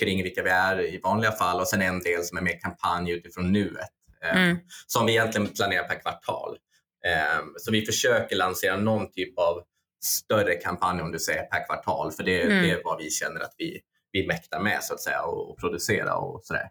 [0.00, 3.10] kring vilka vi är i vanliga fall och sen en del som är mer kampanj
[3.10, 3.90] utifrån nuet.
[4.32, 4.56] Um, mm.
[4.86, 6.56] Som vi egentligen planerar per kvartal.
[7.04, 9.62] Um, så vi försöker lansera någon typ av
[10.04, 12.62] större kampanj om du säger per kvartal, för det, mm.
[12.62, 13.80] det är vad vi känner att vi,
[14.12, 16.70] vi mäktar med så att säga och, och producera och sådär.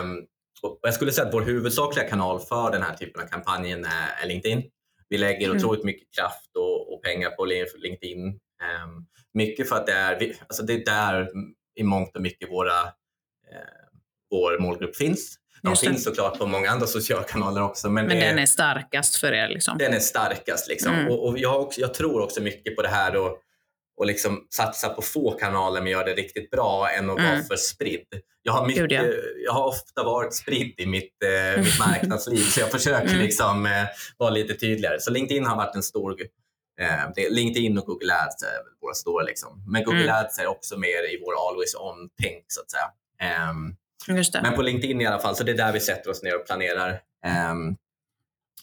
[0.00, 0.26] Um,
[0.62, 4.26] och jag skulle säga att vår huvudsakliga kanal för den här typen av kampanjen är
[4.26, 4.62] LinkedIn.
[5.08, 5.56] Vi lägger mm.
[5.56, 7.44] otroligt mycket kraft och, och pengar på
[7.78, 8.26] LinkedIn.
[8.26, 11.30] Um, mycket för att det är, alltså det är där
[11.74, 12.80] i mångt och mycket våra,
[13.52, 13.88] eh,
[14.30, 15.36] vår målgrupp finns.
[15.62, 17.90] De finns såklart på många andra sociala kanaler också.
[17.90, 19.48] Men, men den är starkast för er?
[19.48, 19.78] Liksom.
[19.78, 20.68] Den är starkast.
[20.68, 20.94] Liksom.
[20.94, 21.08] Mm.
[21.12, 23.38] Och, och jag, också, jag, tror också mycket på det här och,
[23.96, 27.30] och liksom satsa på få kanaler men göra det riktigt bra än att mm.
[27.30, 28.06] vara för spridd.
[28.42, 29.02] Jag har, mycket, ja.
[29.44, 33.20] jag har ofta varit spridd i mitt, eh, mitt marknadsliv så jag försöker mm.
[33.20, 35.00] liksom, eh, vara lite tydligare.
[35.00, 36.16] Så LinkedIn har varit en stor
[36.80, 39.24] eh, det, LinkedIn och Google Ads är våra stora.
[39.24, 39.64] Liksom.
[39.66, 40.14] Men Google mm.
[40.14, 42.90] Ads är också mer i vår always on-tänk så att säga.
[43.50, 43.76] Um,
[44.42, 46.46] men på LinkedIn i alla fall, så det är där vi sätter oss ner och
[46.46, 46.90] planerar,
[47.52, 47.76] um,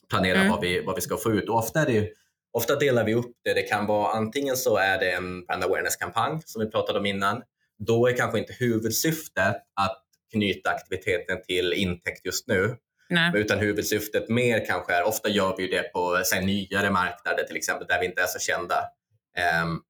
[0.10, 0.52] planerar mm.
[0.52, 1.50] vad, vi, vad vi ska få ut.
[1.50, 2.10] Och ofta, är det,
[2.52, 3.54] ofta delar vi upp det.
[3.54, 7.42] Det kan vara antingen så är det en brand awareness-kampanj som vi pratade om innan.
[7.80, 12.76] Då är kanske inte huvudsyftet att knyta aktiviteten till intäkt just nu.
[13.10, 13.32] Nej.
[13.36, 17.88] Utan huvudsyftet mer kanske är, ofta gör vi det på säg, nyare marknader till exempel,
[17.88, 18.76] där vi inte är så kända.
[19.64, 19.82] Um,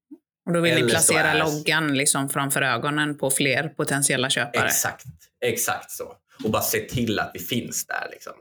[0.48, 1.38] och då vill ni placera är...
[1.38, 4.66] loggan liksom framför ögonen på fler potentiella köpare?
[4.66, 5.04] Exakt,
[5.44, 6.12] exakt så.
[6.44, 8.08] Och bara se till att vi finns där.
[8.10, 8.32] Liksom.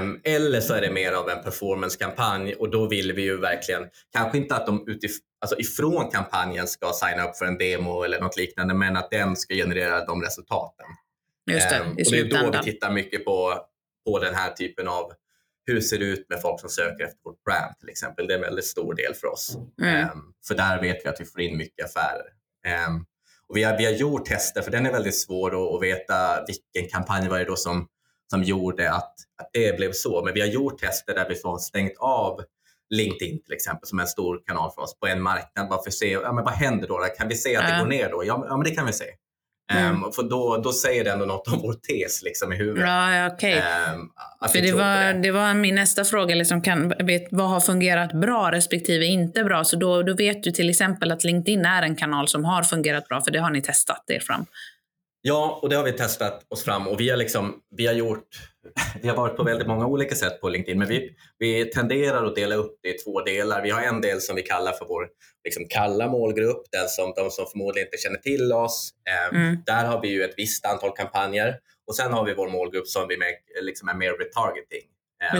[0.00, 3.82] Um, eller så är det mer av en performancekampanj och då vill vi ju verkligen,
[4.12, 8.20] kanske inte att de utif alltså ifrån kampanjen ska signa upp för en demo eller
[8.20, 10.86] något liknande, men att den ska generera de resultaten.
[11.50, 13.60] Just det, um, och det är då vi tittar mycket på,
[14.06, 15.12] på den här typen av
[15.66, 18.26] hur ser det ut med folk som söker efter vårt brand till exempel.
[18.26, 19.56] Det är en väldigt stor del för oss.
[19.82, 20.10] Mm.
[20.10, 22.26] Um, för där vet vi att vi får in mycket affärer.
[22.88, 23.06] Um,
[23.48, 26.44] och vi, har, vi har gjort tester, för den är väldigt svår att, att veta
[26.46, 27.88] vilken kampanj var det då som,
[28.30, 30.24] som gjorde att, att det blev så.
[30.24, 32.40] Men vi har gjort tester där vi får stängt av
[32.90, 35.90] LinkedIn till exempel, som är en stor kanal för oss, på en marknad bara för
[35.90, 36.98] att se ja, men vad händer då.
[37.18, 38.24] Kan vi se att det går ner då?
[38.24, 39.04] Ja, ja men det kan vi se.
[39.72, 40.04] Mm.
[40.04, 42.88] Um, för då, då säger det ändå något om vår tes liksom, i huvudet.
[42.88, 43.54] Ja, okay.
[43.54, 44.10] Um,
[44.52, 45.12] för det var, det.
[45.12, 45.30] det.
[45.30, 46.34] var min nästa fråga.
[46.34, 49.64] Liksom, kan, vet, vad har fungerat bra respektive inte bra?
[49.64, 53.08] Så då, då vet du till exempel att LinkedIn är en kanal som har fungerat
[53.08, 54.46] bra, för det har ni testat er fram.
[55.22, 58.28] Ja, och det har vi testat oss fram och vi har, liksom, vi har, gjort,
[59.02, 62.34] vi har varit på väldigt många olika sätt på LinkedIn, men vi, vi tenderar att
[62.34, 63.62] dela upp det i två delar.
[63.62, 65.08] Vi har en del som vi kallar för vår
[65.44, 68.90] liksom, kalla målgrupp, den som, de som förmodligen inte känner till oss.
[69.10, 69.56] Eh, mm.
[69.66, 71.54] Där har vi ju ett visst antal kampanjer
[71.86, 74.88] och sen har vi vår målgrupp som vi med, liksom är mer retargeting.
[75.22, 75.34] Eh,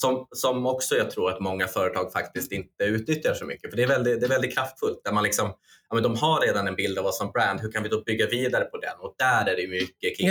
[0.00, 3.70] som, som också jag tror att många företag faktiskt inte utnyttjar så mycket.
[3.70, 5.00] För Det är väldigt, det är väldigt kraftfullt.
[5.04, 5.54] Där man liksom,
[5.88, 7.60] ja, men de har redan en bild av oss som brand.
[7.60, 8.98] Hur kan vi då bygga vidare på den?
[8.98, 10.28] Och där är det mycket kring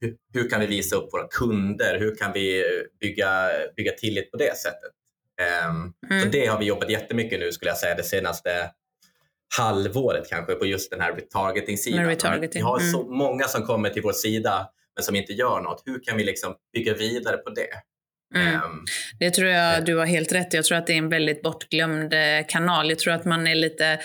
[0.00, 1.98] hur, hur, kan vi visa upp våra kunder?
[1.98, 2.64] Hur kan vi
[3.00, 4.90] bygga, bygga tillit på det sättet?
[5.68, 6.22] Um, mm.
[6.22, 8.70] Så Det har vi jobbat jättemycket nu skulle jag säga det senaste
[9.56, 12.06] halvåret kanske på just den här retargeting-sidan.
[12.06, 12.62] Retargeting.
[12.62, 12.92] Vi har mm.
[12.92, 15.82] så många som kommer till vår sida men som inte gör något.
[15.86, 17.68] Hur kan vi liksom bygga vidare på det?
[18.34, 18.54] Mm.
[18.54, 18.84] Um,
[19.18, 22.14] det tror jag du har helt rätt Jag tror att det är en väldigt bortglömd
[22.14, 22.88] eh, kanal.
[22.88, 24.00] Jag tror att man är lite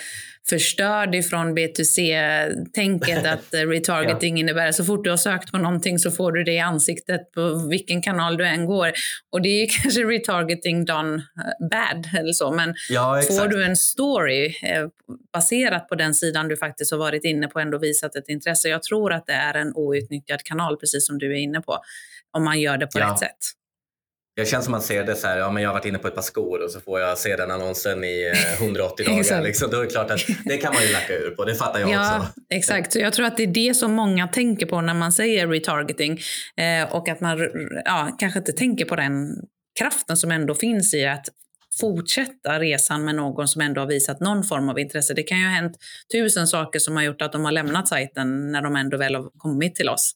[0.48, 4.40] förstörd ifrån B2C-tänket att eh, retargeting ja.
[4.40, 7.68] innebär så fort du har sökt på någonting så får du det i ansiktet på
[7.70, 8.92] vilken kanal du än går.
[9.32, 13.76] Och det är kanske retargeting done eh, bad eller så, men ja, får du en
[13.76, 14.86] story eh,
[15.32, 18.68] baserat på den sidan du faktiskt har varit inne på och ändå visat ett intresse.
[18.68, 21.78] Jag tror att det är en outnyttjad kanal, precis som du är inne på,
[22.32, 23.10] om man gör det på ja.
[23.10, 23.38] rätt sätt.
[24.38, 26.08] Jag känner som man ser det så här, ja men jag har varit inne på
[26.08, 29.42] ett par skor och så får jag se den annonsen i 180 eh, dagar.
[29.42, 31.80] liksom, då är det klart att det kan man ju lacka ur på, det fattar
[31.80, 32.32] jag ja, också.
[32.50, 35.48] Exakt, så jag tror att det är det som många tänker på när man säger
[35.48, 36.18] retargeting.
[36.56, 37.38] Eh, och att man
[37.84, 39.28] ja, kanske inte tänker på den
[39.78, 41.26] kraften som ändå finns i att
[41.80, 45.14] fortsätta resan med någon som ändå har visat någon form av intresse.
[45.14, 45.76] Det kan ju ha hänt
[46.12, 49.30] tusen saker som har gjort att de har lämnat sajten när de ändå väl har
[49.38, 50.12] kommit till oss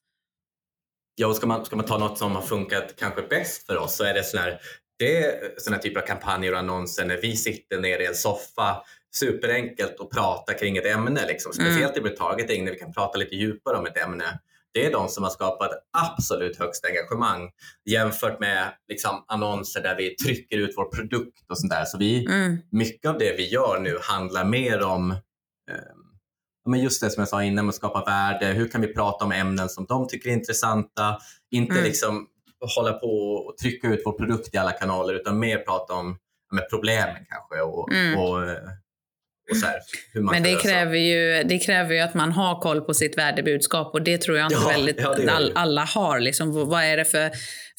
[1.21, 4.05] ja, ska, man, ska man ta något som har funkat kanske bäst för oss så
[4.05, 4.61] är det sådana här,
[4.99, 8.83] det är typer av kampanjer och annonser när vi sitter nere i en soffa
[9.15, 11.27] superenkelt och pratar kring ett ämne.
[11.27, 11.53] Liksom.
[11.59, 11.73] Mm.
[11.73, 12.13] Speciellt mm.
[12.13, 14.25] i targeting när vi kan prata lite djupare om ett ämne.
[14.75, 17.51] Det är de som har skapat absolut högst engagemang
[17.91, 21.85] jämfört med liksom, annonser där vi trycker ut vår produkt och sånt där.
[21.85, 22.59] Så vi, mm.
[22.71, 25.17] mycket av det vi gör nu handlar mer om eh,
[26.67, 28.47] men just det som jag sa innan, med att skapa värde.
[28.47, 31.19] Hur kan vi prata om ämnen som de tycker är intressanta?
[31.51, 31.85] Inte mm.
[31.85, 32.27] liksom
[32.77, 33.07] hålla på
[33.47, 36.19] och trycka ut vår produkt i alla kanaler utan mer prata om
[36.53, 38.19] med problemen kanske och, mm.
[38.19, 38.43] och,
[39.51, 39.81] och så här,
[40.33, 44.03] Men det kräver, ju, det kräver ju att man har koll på sitt värdebudskap och
[44.03, 45.61] det tror jag inte Ja, väldigt ja, det gör all, det.
[45.61, 46.21] alla har.
[46.21, 47.31] Liksom, vad är det för,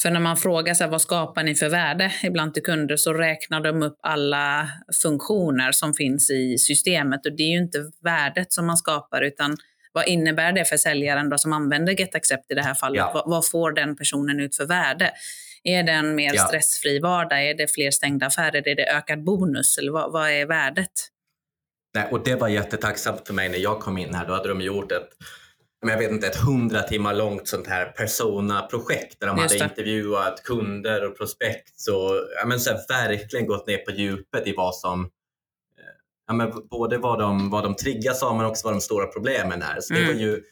[0.02, 3.14] för när man frågar så här, vad skapar ni för värde ibland till kunder så
[3.14, 4.70] räknar de upp alla
[5.04, 9.58] funktioner som finns i systemet och det är ju inte värdet som man skapar utan
[9.94, 12.98] vad innebär det för säljaren då som använder GetAccept i det här fallet?
[12.98, 13.12] Ja.
[13.14, 15.12] Vad, vad får den personen ut för värde?
[15.64, 16.44] Är det en mer Ja.
[16.48, 17.50] stressfri vardag?
[17.50, 18.68] Är det fler stängda affärer?
[18.68, 19.78] Är det ökad bonus?
[19.78, 20.92] Eller vad, vad är värdet?
[21.94, 24.28] Nej, och det var jättetacksamt för mig när jag kom in här.
[24.28, 25.10] Då hade de gjort ett
[25.84, 29.64] men jag vet inte, ett hundra timmar långt sånt här persona-projekt där de hade det.
[29.64, 34.54] intervjuat kunder och prospekt och ja, men så här, verkligen gått ner på djupet i
[34.58, 35.08] vad som eh,
[36.28, 39.62] ja, men både vad de, vad de triggas av men också vad de stora problemen
[39.62, 39.82] är.
[39.82, 40.14] Så det Mm.
[40.16, 40.44] var ju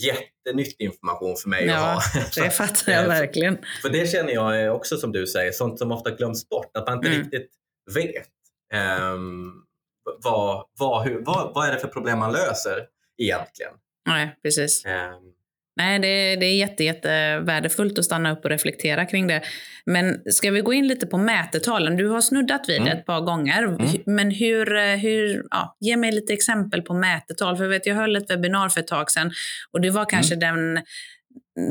[0.00, 2.42] jättenyttig information för mig Ja, att ha.
[2.44, 3.58] Det fattar jag Eh, verkligen.
[3.82, 6.96] För det känner jag också som du säger, sånt som ofta glöms bort, att man
[6.96, 7.20] inte Mm.
[7.22, 7.50] riktigt
[7.94, 8.26] vet.
[8.72, 9.52] ehm,
[10.22, 12.86] vad, vad, hur, vad, vad är det för problem man löser
[13.22, 13.72] egentligen?
[14.08, 14.84] Nej, precis.
[14.84, 15.12] Ehm,
[15.76, 19.42] Nej, det, det är jätte, jätte värdefullt att stanna upp och reflektera kring det.
[19.86, 21.96] Men ska vi gå in lite på mätetalen?
[21.96, 22.98] Du har snuddat vid det Mm.
[22.98, 23.62] ett par gånger.
[23.66, 27.56] H- Men hur, hur ja, ge mig lite exempel på mätetal.
[27.56, 29.32] För jag, vet, jag höll ett webbinar för ett tag sedan
[29.72, 30.80] och det var kanske den,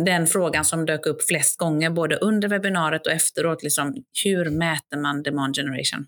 [0.05, 3.63] den frågan som dök upp flest gånger, både under webbinariet och efteråt.
[3.63, 6.05] Liksom, hur mäter man demand generation?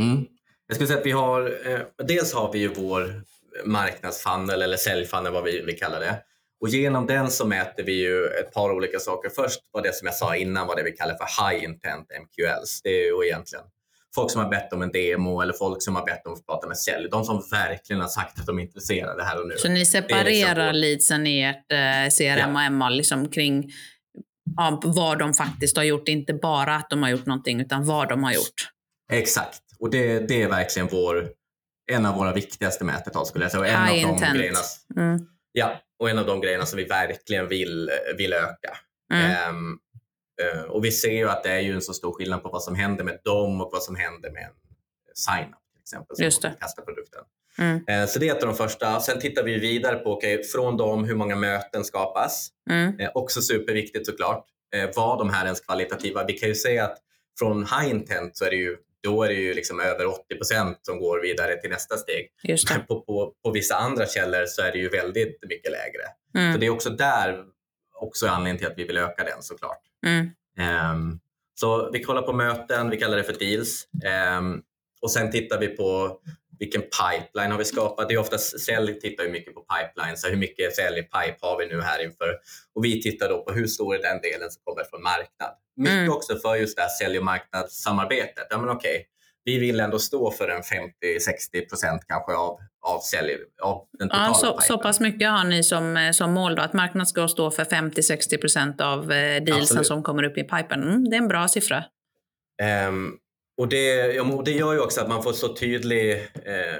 [0.00, 0.26] Mm.
[0.66, 3.22] Jag skulle säga att vi har, eh, dels har vi ju vår
[3.64, 6.18] marknadsfunnel eller säljfunnel vad vi, vi kallar det.
[6.60, 9.30] Och genom den så mäter vi ju ett par olika saker.
[9.30, 12.80] Först var det som jag sa innan var det vi kallar för high intent MQLs.
[12.82, 13.64] Det är ju egentligen
[14.16, 16.66] folk som har bett om en demo eller folk som har bett om att prata
[16.66, 17.08] med sälj.
[17.10, 19.54] De som verkligen har sagt att de är intresserade här och nu.
[19.56, 23.72] Så ni är separerar liksom leadsen i ert eh, CRM och MA liksom kring
[24.56, 26.08] ja, vad de faktiskt har gjort.
[26.08, 28.70] Inte bara att de har gjort någonting, utan vad de har gjort.
[29.12, 29.62] Exakt.
[29.78, 31.28] Och det, det är verkligen vår,
[31.92, 33.60] en av våra viktigaste mätetal skulle jag säga.
[33.60, 34.36] Och en High av de intent.
[34.38, 34.58] grejerna,
[34.96, 35.18] Mm.
[35.52, 38.76] ja, och en av de grejerna som vi verkligen vill, vill öka.
[39.14, 39.30] Mm.
[39.30, 39.78] Ehm,
[40.42, 42.62] eh, och vi ser ju att det är ju en så stor skillnad på vad
[42.62, 44.50] som händer med dem och vad som händer med en
[45.14, 46.16] sign-up till exempel.
[46.16, 46.54] Som Just det.
[46.60, 47.22] kastar produkten.
[47.58, 47.84] Mm.
[47.88, 49.00] Eh, så det är ett av de första.
[49.00, 52.48] Sen tittar vi vidare på, okay, från dem, hur många möten skapas.
[52.70, 53.00] Mm.
[53.00, 54.44] Eh, också superviktigt såklart.
[54.74, 56.24] Eh, var de här ens kvalitativa?
[56.24, 56.98] Vi kan ju säga att
[57.38, 60.98] från high intent så är det ju, då är det ju liksom över 80% som
[60.98, 62.28] går vidare till nästa steg.
[62.70, 66.02] Men på, på, på vissa andra källor så är det ju väldigt mycket lägre.
[66.32, 66.60] Så Mm.
[66.60, 67.44] det är också där
[68.00, 69.80] också anledningen till att vi vill öka den såklart.
[70.06, 70.30] Mm.
[70.58, 71.18] Ehm,
[71.54, 73.88] så vi kollar på möten, vi kallar det för deals.
[74.04, 74.62] Ehm,
[75.00, 76.20] och sen tittar vi på
[76.58, 78.08] vilken pipeline har vi skapat.
[78.08, 81.58] Det är oftast, sälj tittar ju mycket på pipeline, så hur mycket sälj pipe har
[81.58, 82.30] vi nu här inför?
[82.74, 85.50] Och vi tittar då på hur stor är den delen som kommer från marknad.
[85.76, 86.12] Mycket Mm.
[86.12, 88.46] också för just det här sälj och marknadssamarbetet.
[88.50, 89.06] Ja men okej,
[89.44, 94.26] vi vill ändå stå för en 50-60 procent kanske av, av, sälj, av den totala
[94.28, 94.62] Ja, så, pipen.
[94.66, 97.64] så pass mycket har ni som, eh, som mål då, att marknaden ska stå för
[97.64, 100.82] 50-60 procent av eh, dealsen som kommer upp i pipen.
[100.82, 101.84] Mm, det är en bra siffra.
[102.62, 103.12] Ehm,
[103.58, 104.12] och det,
[104.44, 106.12] det gör ju också att man får så tydlig...
[106.44, 106.78] Eh,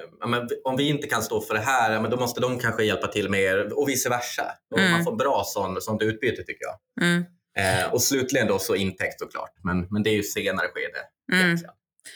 [0.65, 3.31] om vi inte kan stå för det här, men då måste de kanske hjälpa till
[3.31, 4.45] mer och vice versa.
[4.71, 4.93] Och Mm.
[4.93, 7.07] Man får bra sån, sånt utbyte tycker jag.
[7.07, 7.25] Mm.
[7.59, 10.99] Eh, och slutligen då så intäkt såklart, men, men det är ju senare skede.
[11.43, 11.59] Mm.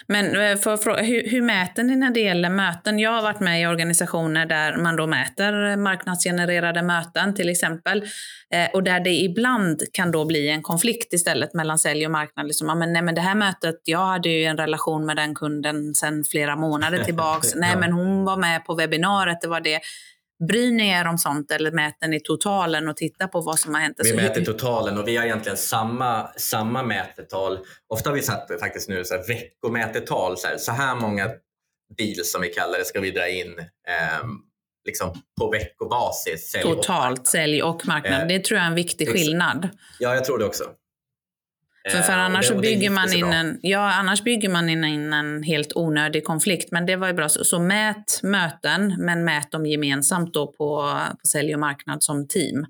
[0.07, 2.99] Men eh, för, fråga, hur, hur mäter ni när det gäller möten?
[2.99, 8.05] Jag har varit med i organisationer där man då mäter marknadsgenererade möten till exempel.
[8.55, 12.47] Eh, och där det ibland kan då bli en konflikt istället mellan sälj och marknad.
[12.47, 15.35] Liksom, ja, men, nej, men det här mötet, jag hade ju en relation med den
[15.35, 17.55] kunden sedan flera månader tillbaks.
[17.57, 19.81] nej, men hon var med på webbinariet, det var det.
[20.49, 23.81] Bryr ni er om sånt eller mäter ni totalen och tittar på vad som har
[23.81, 23.97] hänt?
[24.03, 27.59] Vi Alltså, mäter totalen och vi har egentligen samma, samma mätetal.
[27.89, 30.39] Ofta har vi satt faktiskt nu så här veckomätetal.
[30.39, 31.31] Så här, så här många
[31.99, 34.39] deals som vi kallar det ska vi dra in ehm,
[34.87, 36.51] liksom på veckobasis.
[36.51, 38.21] sälj Totalt sälj och marknad.
[38.21, 39.69] Eh, Det tror jag är en viktig skillnad.
[39.99, 40.65] Ja, jag tror det också.
[41.89, 45.43] För, för Eh, annars, så bygger man in en, ja, annars bygger man in, en
[45.43, 46.73] helt onödig konflikt.
[46.73, 47.29] Men det var ju bra.
[47.29, 50.57] Så, så mät möten, men mät dem gemensamt då på,
[51.23, 52.67] på sälj och marknad som team.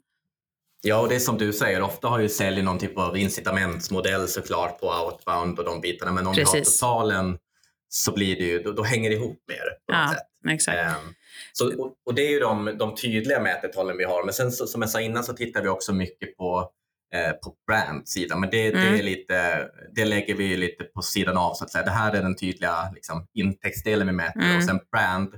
[0.83, 4.29] Ja, och det är som du säger, ofta har ju sälj någon typ av incitamentsmodell
[4.29, 6.13] såklart på outbound och de bitarna.
[6.13, 6.81] Men om vi har Precis.
[6.81, 7.39] totalen
[7.89, 10.53] så blir det ju, då, då hänger det ihop mer på Ja, sätt.
[10.53, 10.79] exakt.
[10.79, 11.15] Ehm,
[11.53, 14.25] Så, och, och det är ju de, de tydliga mätetalen vi har.
[14.25, 16.71] Men sen så, som jag sa innan så tittar vi också mycket på,
[17.45, 18.41] på brandsidan.
[18.41, 18.95] Men det, det, Mm.
[18.95, 21.85] är lite, det lägger vi lite på sidan av så att säga.
[21.85, 24.41] Det här är den tydliga liksom, intäktsdelen vi mäter.
[24.41, 24.57] Mm.
[24.57, 25.35] Och sen brand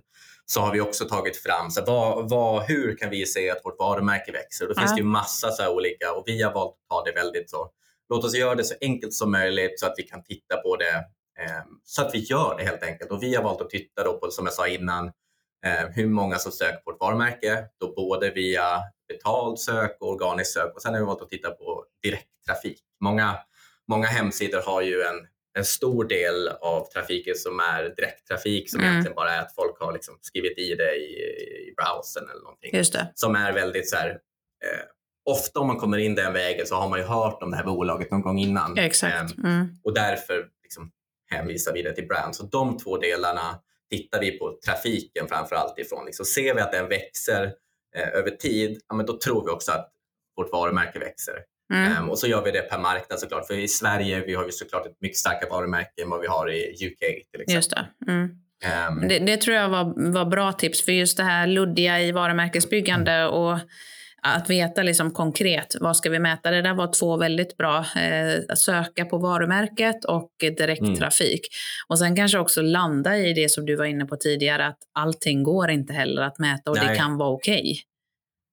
[0.47, 3.79] så har vi också tagit fram så vad, vad, hur kan vi se att vårt
[3.79, 4.69] varumärke växer.
[4.69, 4.95] Då finns Ja.
[4.97, 7.71] det ju massa så olika och vi har valt att ta det väldigt så.
[8.09, 11.05] Låt oss göra det så enkelt som möjligt så att vi kan titta på det
[11.41, 13.11] Eh, så att vi gör det helt enkelt.
[13.11, 15.07] Och vi har valt att titta då på, som jag sa innan,
[15.67, 18.81] eh, hur många som söker på vårt varumärke, då både via
[19.13, 20.75] betald sök och organiskt sök.
[20.75, 22.79] Och sen har vi valt att titta på direkttrafik.
[23.01, 23.39] Många,
[23.89, 25.27] många hemsidor har ju en,
[25.59, 28.93] en stor del av trafiken som är direkttrafik som mm.
[28.93, 31.13] egentligen bara är att folk har liksom skrivit i det i,
[31.69, 32.71] i browsern eller någonting.
[32.77, 33.13] Just det.
[33.15, 34.85] Som är väldigt så här, eh,
[35.31, 37.65] ofta om man kommer in den vägen så har man ju hört om det här
[37.65, 38.79] bolaget någon gång innan.
[38.79, 39.39] Exakt.
[39.39, 39.69] Ehm, mm.
[39.85, 40.91] Och därför liksom
[41.31, 42.37] hänvisar vi det till brand.
[42.37, 43.59] Så de två delarna
[43.91, 46.07] tittar vi på trafiken framför allt ifrån.
[46.07, 47.55] Liksom ser vi att den växer
[47.97, 49.89] eh, över tid, ja, men då tror vi också att
[50.37, 51.35] vårt varumärke växer.
[51.75, 52.03] Mm.
[52.03, 53.47] Um, och så gör vi det per marknad såklart.
[53.47, 56.51] För i Sverige vi har vi såklart ett mycket starkare varumärke än vad vi har
[56.51, 57.55] i UK till exempel.
[57.55, 57.87] Just det.
[58.07, 58.31] Mm.
[58.89, 60.85] Um, det, det, tror jag var, var bra tips.
[60.85, 63.59] För just det här luddiga i varumärkesbyggande och
[64.27, 66.51] att veta liksom konkret vad ska vi mäta.
[66.51, 67.79] Det där var två väldigt bra.
[67.79, 71.41] Eh, att söka på varumärket och direkttrafik.
[71.41, 71.87] Mm.
[71.89, 75.43] Och sen kanske också landa i det som du var inne på tidigare, att allting
[75.43, 76.89] går inte heller att mäta och Nej.
[76.89, 77.61] det kan vara okej.
[77.61, 77.77] Okay.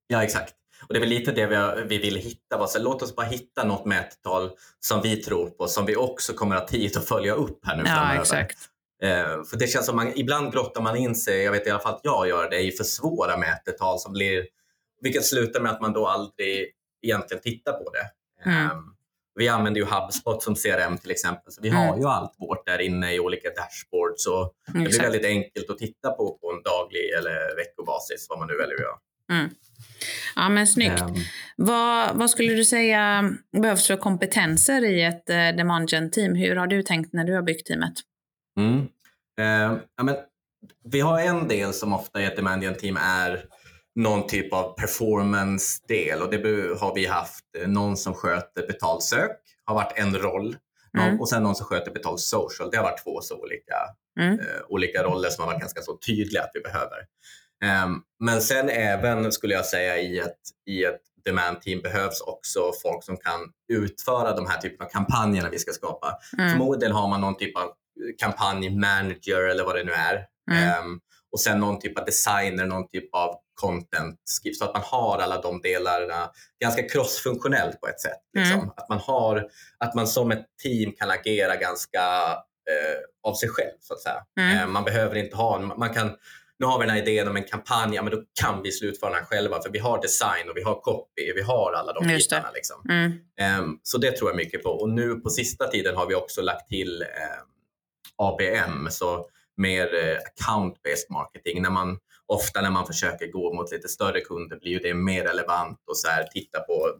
[0.07, 0.53] Ja, exakt.
[0.87, 2.67] Och det är väl lite det vi, har, vi vill hitta.
[2.67, 4.49] Så låt oss bara hitta något mättal
[4.79, 7.77] som vi tror på, som vi också kommer att ha tid att följa upp här
[7.77, 8.21] nu ja, framöver.
[8.21, 8.57] Exakt.
[9.03, 11.79] Eh, för det känns som man, ibland grottar man in sig, jag vet i alla
[11.79, 14.45] fall att jag gör det, i för svåra mätetal som blir
[15.01, 16.71] vilket slutar med att man då aldrig
[17.01, 18.09] egentligen tittar på det.
[18.49, 18.71] Mm.
[18.71, 18.95] Um,
[19.35, 21.81] vi använder ju HubSpot som CRM till exempel, så vi mm.
[21.81, 24.23] har ju allt vårt där inne i olika dashboards.
[24.23, 28.39] Så mm, det blir väldigt enkelt att titta på på en daglig eller veckobasis, vad
[28.39, 28.97] man nu väljer att göra.
[29.31, 29.49] Mm.
[30.35, 31.01] Ja, men snyggt.
[31.01, 31.15] Um,
[31.55, 33.31] vad, vad skulle du säga
[33.61, 36.35] behövs för kompetenser i ett eh, Demangen-team?
[36.35, 37.93] Hur har du tänkt när du har byggt teamet?
[38.57, 38.79] Mm.
[38.79, 40.15] Uh, ja, men,
[40.91, 43.45] vi har en del som ofta i ett Demangen-team är
[43.99, 46.37] någon typ av performance-del och det
[46.79, 47.45] har vi haft.
[47.57, 49.31] Eh, någon som sköter betald sök
[49.65, 50.57] har varit en roll
[50.97, 51.19] mm.
[51.19, 52.69] och sen någon som sköter betald social.
[52.71, 53.75] Det har varit två så olika,
[54.19, 54.39] mm.
[54.39, 56.97] eh, olika roller som har varit ganska så tydliga att vi behöver.
[57.85, 62.71] Um, men sen även skulle jag säga i ett, i ett demand team behövs också
[62.83, 63.39] folk som kan
[63.73, 66.19] utföra de här typen av kampanjerna vi ska skapa.
[66.37, 66.49] Mm.
[66.49, 67.71] Förmodligen har man någon typ av
[68.19, 70.15] kampanjmanager eller vad det nu är.
[70.81, 70.99] Um,
[71.31, 74.59] och sen någon typ av designer, någon typ av content skrivs.
[74.59, 76.29] Så att man har alla de delarna
[76.63, 78.19] ganska crossfunktionellt på ett sätt.
[78.33, 78.59] Liksom.
[78.59, 78.69] Mm.
[78.77, 81.99] Att, man har, att man som ett team kan agera ganska
[82.69, 84.23] eh, av sig själv så att säga.
[84.39, 84.57] Mm.
[84.57, 86.15] Eh, man behöver inte ha, man kan
[86.59, 89.13] nu har vi den här idén om en kampanj, ja, men då kan vi slutföra
[89.13, 92.51] den själva för vi har design och vi har copy, vi har alla de bitarna.
[92.53, 92.81] Liksom.
[92.89, 93.11] Mm.
[93.61, 94.69] Um, så det tror jag mycket på.
[94.69, 97.49] Och nu på sista tiden har vi också lagt till um,
[98.15, 101.61] ABM, så mer uh, account-based marketing.
[101.61, 101.97] När man
[102.33, 106.07] ofta när man försöker gå mot lite större kunder blir det mer relevant och så
[106.07, 106.97] här, titta på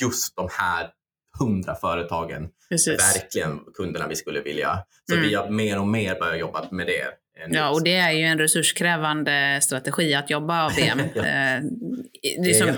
[0.00, 0.90] just de här
[1.38, 3.00] hundra företagen, Precis.
[3.00, 4.84] verkligen kunderna vi skulle vilja.
[5.08, 5.28] Så mm.
[5.28, 7.16] vi har mer och mer börjat jobba med det.
[7.48, 11.00] Ja, och det är ju en resurskrävande strategi att jobba ABM.
[11.14, 11.26] ja.
[11.26, 11.62] Eh,
[12.44, 12.74] liksom, ja.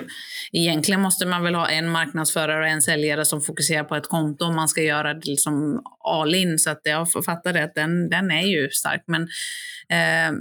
[0.53, 4.45] Egentligen måste man väl ha en marknadsförare och en säljare som fokuserar på ett konto
[4.45, 6.59] om man ska göra det liksom all in.
[6.59, 9.05] Så att jag fattar det att den, den är ju stark.
[9.07, 9.23] Men
[9.89, 10.39] eh,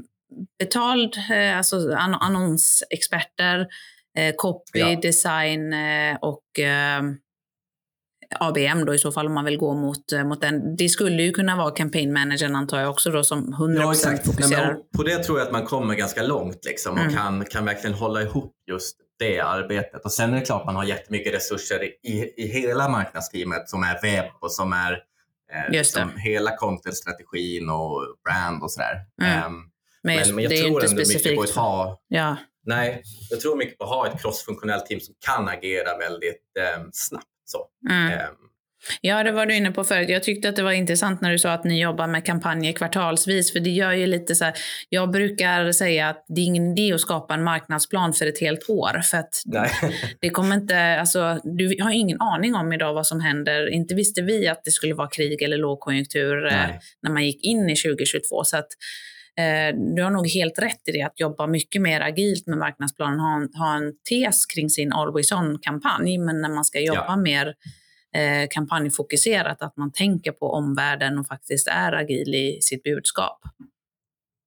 [0.60, 3.68] betald, eh, alltså annonsexperter,
[4.18, 5.00] eh, copy, ja.
[5.02, 6.44] design eh, och
[8.40, 10.76] ABM då i så fall om man vill gå mot, mot den.
[10.76, 14.26] Det skulle ju kunna vara campaign managern antar jag också då som 100% ja, exakt.
[14.26, 14.74] fokuserar.
[14.74, 17.16] Nej, på det tror jag att man kommer ganska långt liksom, och mm.
[17.16, 20.06] kan, kan verkligen hålla ihop just det arbetet.
[20.06, 24.02] Och sen är det klart man har jättemycket resurser i, i hela marknadsteamet som är
[24.02, 24.92] webb och som är
[25.54, 29.06] eh, liksom, hela content-strategin och brand och sådär.
[29.22, 29.46] Mm.
[29.46, 29.71] Um,
[30.04, 32.38] men, men, men jag tror ändå mycket på att ha ja.
[32.66, 36.84] Nej, jag tror mycket på att ha ett crossfunktionellt team som kan agera väldigt eh,
[36.92, 37.26] snabbt.
[37.46, 37.68] Så.
[37.90, 38.14] Mm.
[38.14, 38.26] Eh,
[39.02, 40.10] Ja, det var du inne på förut.
[40.10, 43.54] Jag tyckte att det var intressant när du sa att ni jobbar med kampanjer kvartalsvis,
[43.54, 44.54] för det gör ju lite så här,
[44.90, 48.70] jag brukar säga att det är ingen idé att skapa en marknadsplan för ett helt
[48.70, 49.72] år, för att Nej.
[50.22, 53.70] det kommer inte, alltså, du har ingen aning om idag vad som händer.
[53.70, 56.66] Inte visste vi att det skulle vara krig eller lågkonjunktur eh,
[57.02, 58.68] när man gick in i 2022, så att
[59.96, 63.36] du har nog helt rätt i det, att jobba mycket mer agilt med marknadsplanen, ha
[63.36, 67.16] en, ha en tes kring sin always on-kampanj, men när man ska jobba ja.
[67.16, 67.48] mer
[68.16, 73.40] eh, kampanjfokuserat, att man tänker på omvärlden och faktiskt är agil i sitt budskap.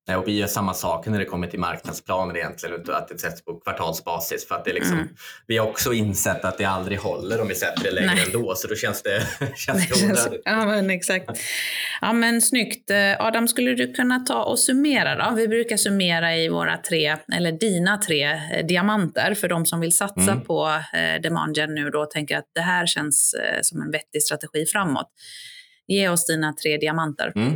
[0.08, 3.44] Nej, och vi gör samma sak när det kommer till marknadsplaner egentligen, att det sätts
[3.44, 4.48] på kvartalsbasis.
[4.48, 5.08] För att det liksom, mm.
[5.46, 8.24] Vi har också insett att det aldrig håller om vi sätter det längre Nej.
[8.26, 9.22] ändå, så då känns det,
[9.56, 10.42] känns det onödigt.
[10.44, 11.30] Ja, men exakt.
[12.00, 12.90] Ja, men snyggt.
[12.90, 15.36] Eh, Adam, skulle du kunna ta och summera då?
[15.36, 19.96] Vi brukar summera i våra tre, eller dina tre eh, diamanter för de som vill
[19.96, 20.44] satsa mm.
[20.44, 24.22] på eh, Demandgen nu då och tänker att det här känns eh, som en vettig
[24.22, 25.10] strategi framåt.
[25.86, 27.32] Ge oss dina tre diamanter.
[27.36, 27.54] Mm.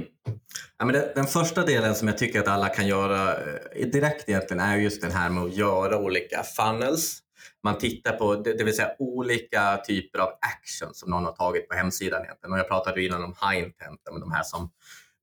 [0.79, 4.61] Ja, men den första delen som jag tycker att alla kan göra eh, direkt egentligen
[4.61, 7.19] är just den här med att göra olika funnels.
[7.65, 11.69] Man tittar på det, det vill säga olika typer av action som någon har tagit
[11.69, 12.23] på hemsidan.
[12.23, 12.53] Egentligen.
[12.53, 14.71] Och jag pratade innan om high intent, de här som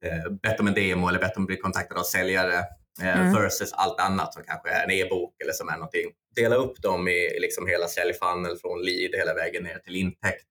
[0.06, 2.58] eh, bett om en demo eller bett om att bli kontaktade av säljare
[3.02, 3.34] eh, mm.
[3.34, 6.12] versus allt annat som kanske är en e-bok eller som är någonting.
[6.36, 10.46] Dela upp dem i liksom hela säljfunnel från lead hela vägen ner till intäkt.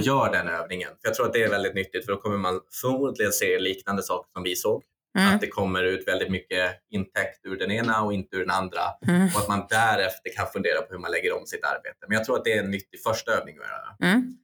[0.00, 0.90] Gör den övningen.
[1.02, 4.30] Jag tror att det är väldigt nyttigt för då kommer man förmodligen se liknande saker
[4.32, 4.82] som vi såg.
[5.18, 5.34] Mm.
[5.34, 8.80] Att det kommer ut väldigt mycket intäkt ur den ena och inte ur den andra.
[9.06, 9.26] Mm.
[9.26, 12.06] Och att man därefter kan fundera på hur man lägger om sitt arbete.
[12.08, 14.12] Men jag tror att det är en nyttig första övning att göra.
[14.12, 14.38] Mm.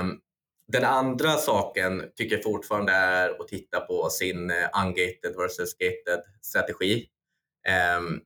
[0.00, 0.20] Um,
[0.72, 6.22] den andra saken tycker jag fortfarande är att titta på sin uh, ungated versus gated
[6.42, 7.06] strategi.
[7.98, 8.20] Um,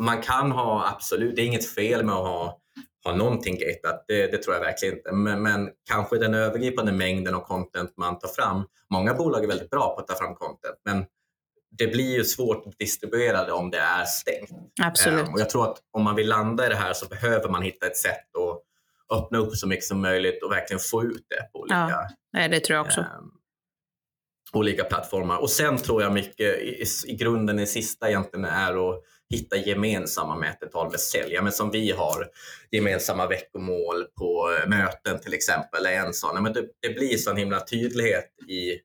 [0.00, 2.60] man kan ha absolut, det är inget fel med att ha
[3.04, 5.12] ha någonting gatat, det, det, tror jag verkligen inte.
[5.12, 8.64] Men, men, kanske den övergripande mängden av content man tar fram.
[8.90, 11.04] Många bolag är väldigt bra på att ta fram content, men
[11.78, 14.50] det blir ju svårt att distribuera det om det är stängt.
[14.82, 15.28] Absolut.
[15.28, 17.62] Um, och jag tror att om man vill landa i det här så behöver man
[17.62, 21.52] hitta ett sätt att öppna upp så mycket som möjligt och verkligen få ut det
[21.52, 23.00] på olika, ja, det tror jag också.
[23.00, 23.38] Um,
[24.52, 25.38] olika plattformar.
[25.38, 30.36] Och sen tror jag mycket i, i grunden, det sista egentligen är att hitta gemensamma
[30.36, 31.40] mätetal med sälj.
[31.42, 32.28] Men som vi har
[32.70, 35.86] gemensamma veckomål på möten till exempel.
[35.86, 36.42] Är en sån.
[36.42, 38.78] Men det, det blir sån himla tydlighet i,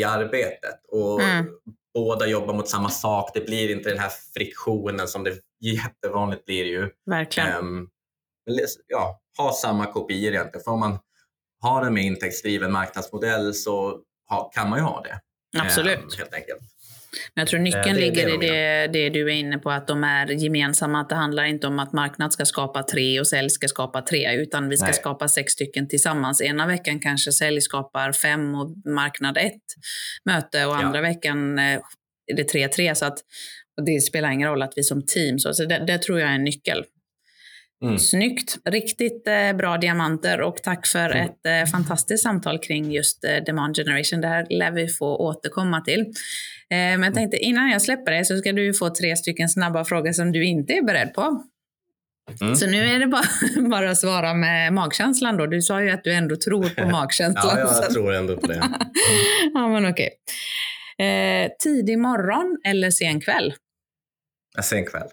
[0.00, 0.80] i arbetet.
[0.88, 1.46] Och mm.
[1.94, 3.30] Båda jobbar mot samma sak.
[3.34, 6.90] Det blir inte den här friktionen som det jättevanligt blir ju.
[7.06, 7.58] Verkligen.
[7.58, 7.88] Um,
[8.88, 10.64] ja, ha samma kopior egentligen.
[10.64, 10.98] För om man
[11.60, 15.20] har en med intäktsdriven marknadsmodell så ha, kan man ju ha det.
[15.60, 15.98] Absolut.
[15.98, 16.60] Um, helt enkelt.
[17.34, 20.04] Men jag tror nyckeln det, ligger i det, det, du är inne på, att de
[20.04, 21.00] är gemensamma.
[21.00, 24.34] Att det handlar inte om att marknad ska skapa tre och sälj ska skapa tre,
[24.36, 24.94] utan vi ska Nej.
[24.94, 26.40] skapa sex stycken tillsammans.
[26.40, 29.62] Ena veckan kanske sälj skapar fem och marknad ett
[30.24, 31.02] möte och andra ja.
[31.02, 31.80] veckan eh,
[32.26, 32.94] är det tre, tre.
[32.94, 33.18] Så att,
[33.86, 36.34] det spelar ingen roll att vi som team, så, så det, det tror jag är
[36.34, 36.84] en nyckel.
[37.82, 37.98] Mm.
[37.98, 38.56] Snyggt!
[38.64, 41.24] Riktigt eh, bra diamanter och tack för mm.
[41.26, 44.20] ett eh, fantastiskt samtal kring just eh, demand generation.
[44.20, 46.12] Det här lär vi få återkomma till.
[46.70, 47.12] Eh, men jag mm.
[47.12, 50.44] tänkte innan jag släpper det så ska du få tre stycken snabba frågor som du
[50.44, 51.44] inte är beredd på.
[52.40, 52.56] Mm.
[52.56, 53.24] Så nu är det bara,
[53.70, 55.46] bara att svara med magkänslan då.
[55.46, 57.58] Du sa ju att du ändå tror på magkänslan.
[57.58, 58.54] ja, jag tror ändå på det.
[58.54, 58.72] Mm.
[59.54, 60.10] ja, men okej.
[60.98, 63.54] Eh, tidig morgon eller sen kväll?
[64.62, 65.08] Sen kväll.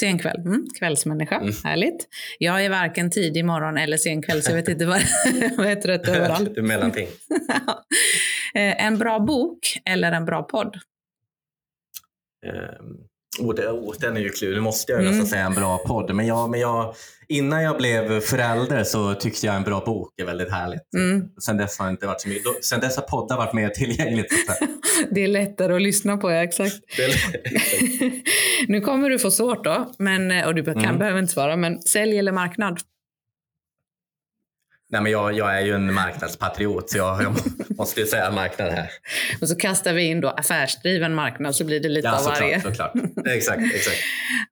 [0.00, 0.36] Sen kväll.
[0.36, 1.36] Mm, kvällsmänniska.
[1.36, 1.54] Mm.
[1.64, 2.08] Härligt.
[2.38, 5.00] Jag är varken tidig morgon eller sen kväll, så jag vet inte vad,
[5.56, 6.54] jag är trött överallt.
[6.54, 7.08] du mellanting.
[8.54, 10.76] Eh, en bra bok eller en bra podd?
[12.46, 12.96] Um,
[13.38, 14.54] oh, det, oh, den är ju klurig.
[14.54, 15.10] Nu måste jag mm.
[15.10, 16.14] nästan säga en bra podd.
[16.14, 16.94] Men, jag, men jag,
[17.28, 20.94] innan jag blev förälder så tyckte jag en bra bok är väldigt härligt.
[20.96, 21.28] Mm.
[21.42, 22.64] Sen dess har inte varit så mycket.
[22.64, 24.32] Sen dess har poddar varit mer tillgängligt.
[25.10, 26.76] det är lättare att lyssna på, ja exakt.
[28.68, 30.98] nu kommer du få svårt då, men, och du kan, mm.
[30.98, 32.80] behöver inte svara, men sälj eller marknad?
[34.90, 37.34] Nej, men jag, jag är ju en marknadspatriot så jag, jag
[37.78, 38.90] måste ju säga marknad här.
[39.40, 42.60] Och så kastar vi in då affärsdriven marknad så blir det lite ja, av varje.
[42.60, 42.92] Såklart,
[43.26, 43.96] exakt, exakt.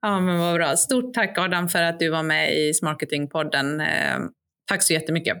[0.01, 0.75] ja, men vad bra.
[0.75, 3.81] Stort tack Adam för att du var med i Smarketingpodden.
[3.81, 4.17] Eh,
[4.69, 5.37] tack så jättemycket.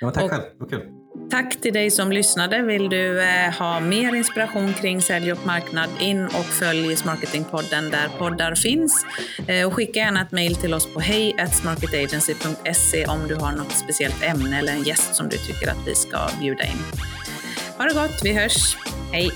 [0.00, 0.42] Ja, tack och, själv.
[0.58, 0.82] Vad kul.
[1.30, 2.62] Tack till dig som lyssnade.
[2.62, 8.08] Vill du eh, ha mer inspiration kring sälj och marknad, in och följ Smarketingpodden där
[8.18, 9.06] poddar finns.
[9.48, 14.22] Eh, och skicka gärna ett mejl till oss på hej.smarketagency.se om du har något speciellt
[14.22, 16.78] ämne eller en gäst som du tycker att vi ska bjuda in.
[17.78, 18.76] Ha det gott, vi hörs.
[19.12, 19.30] Hej!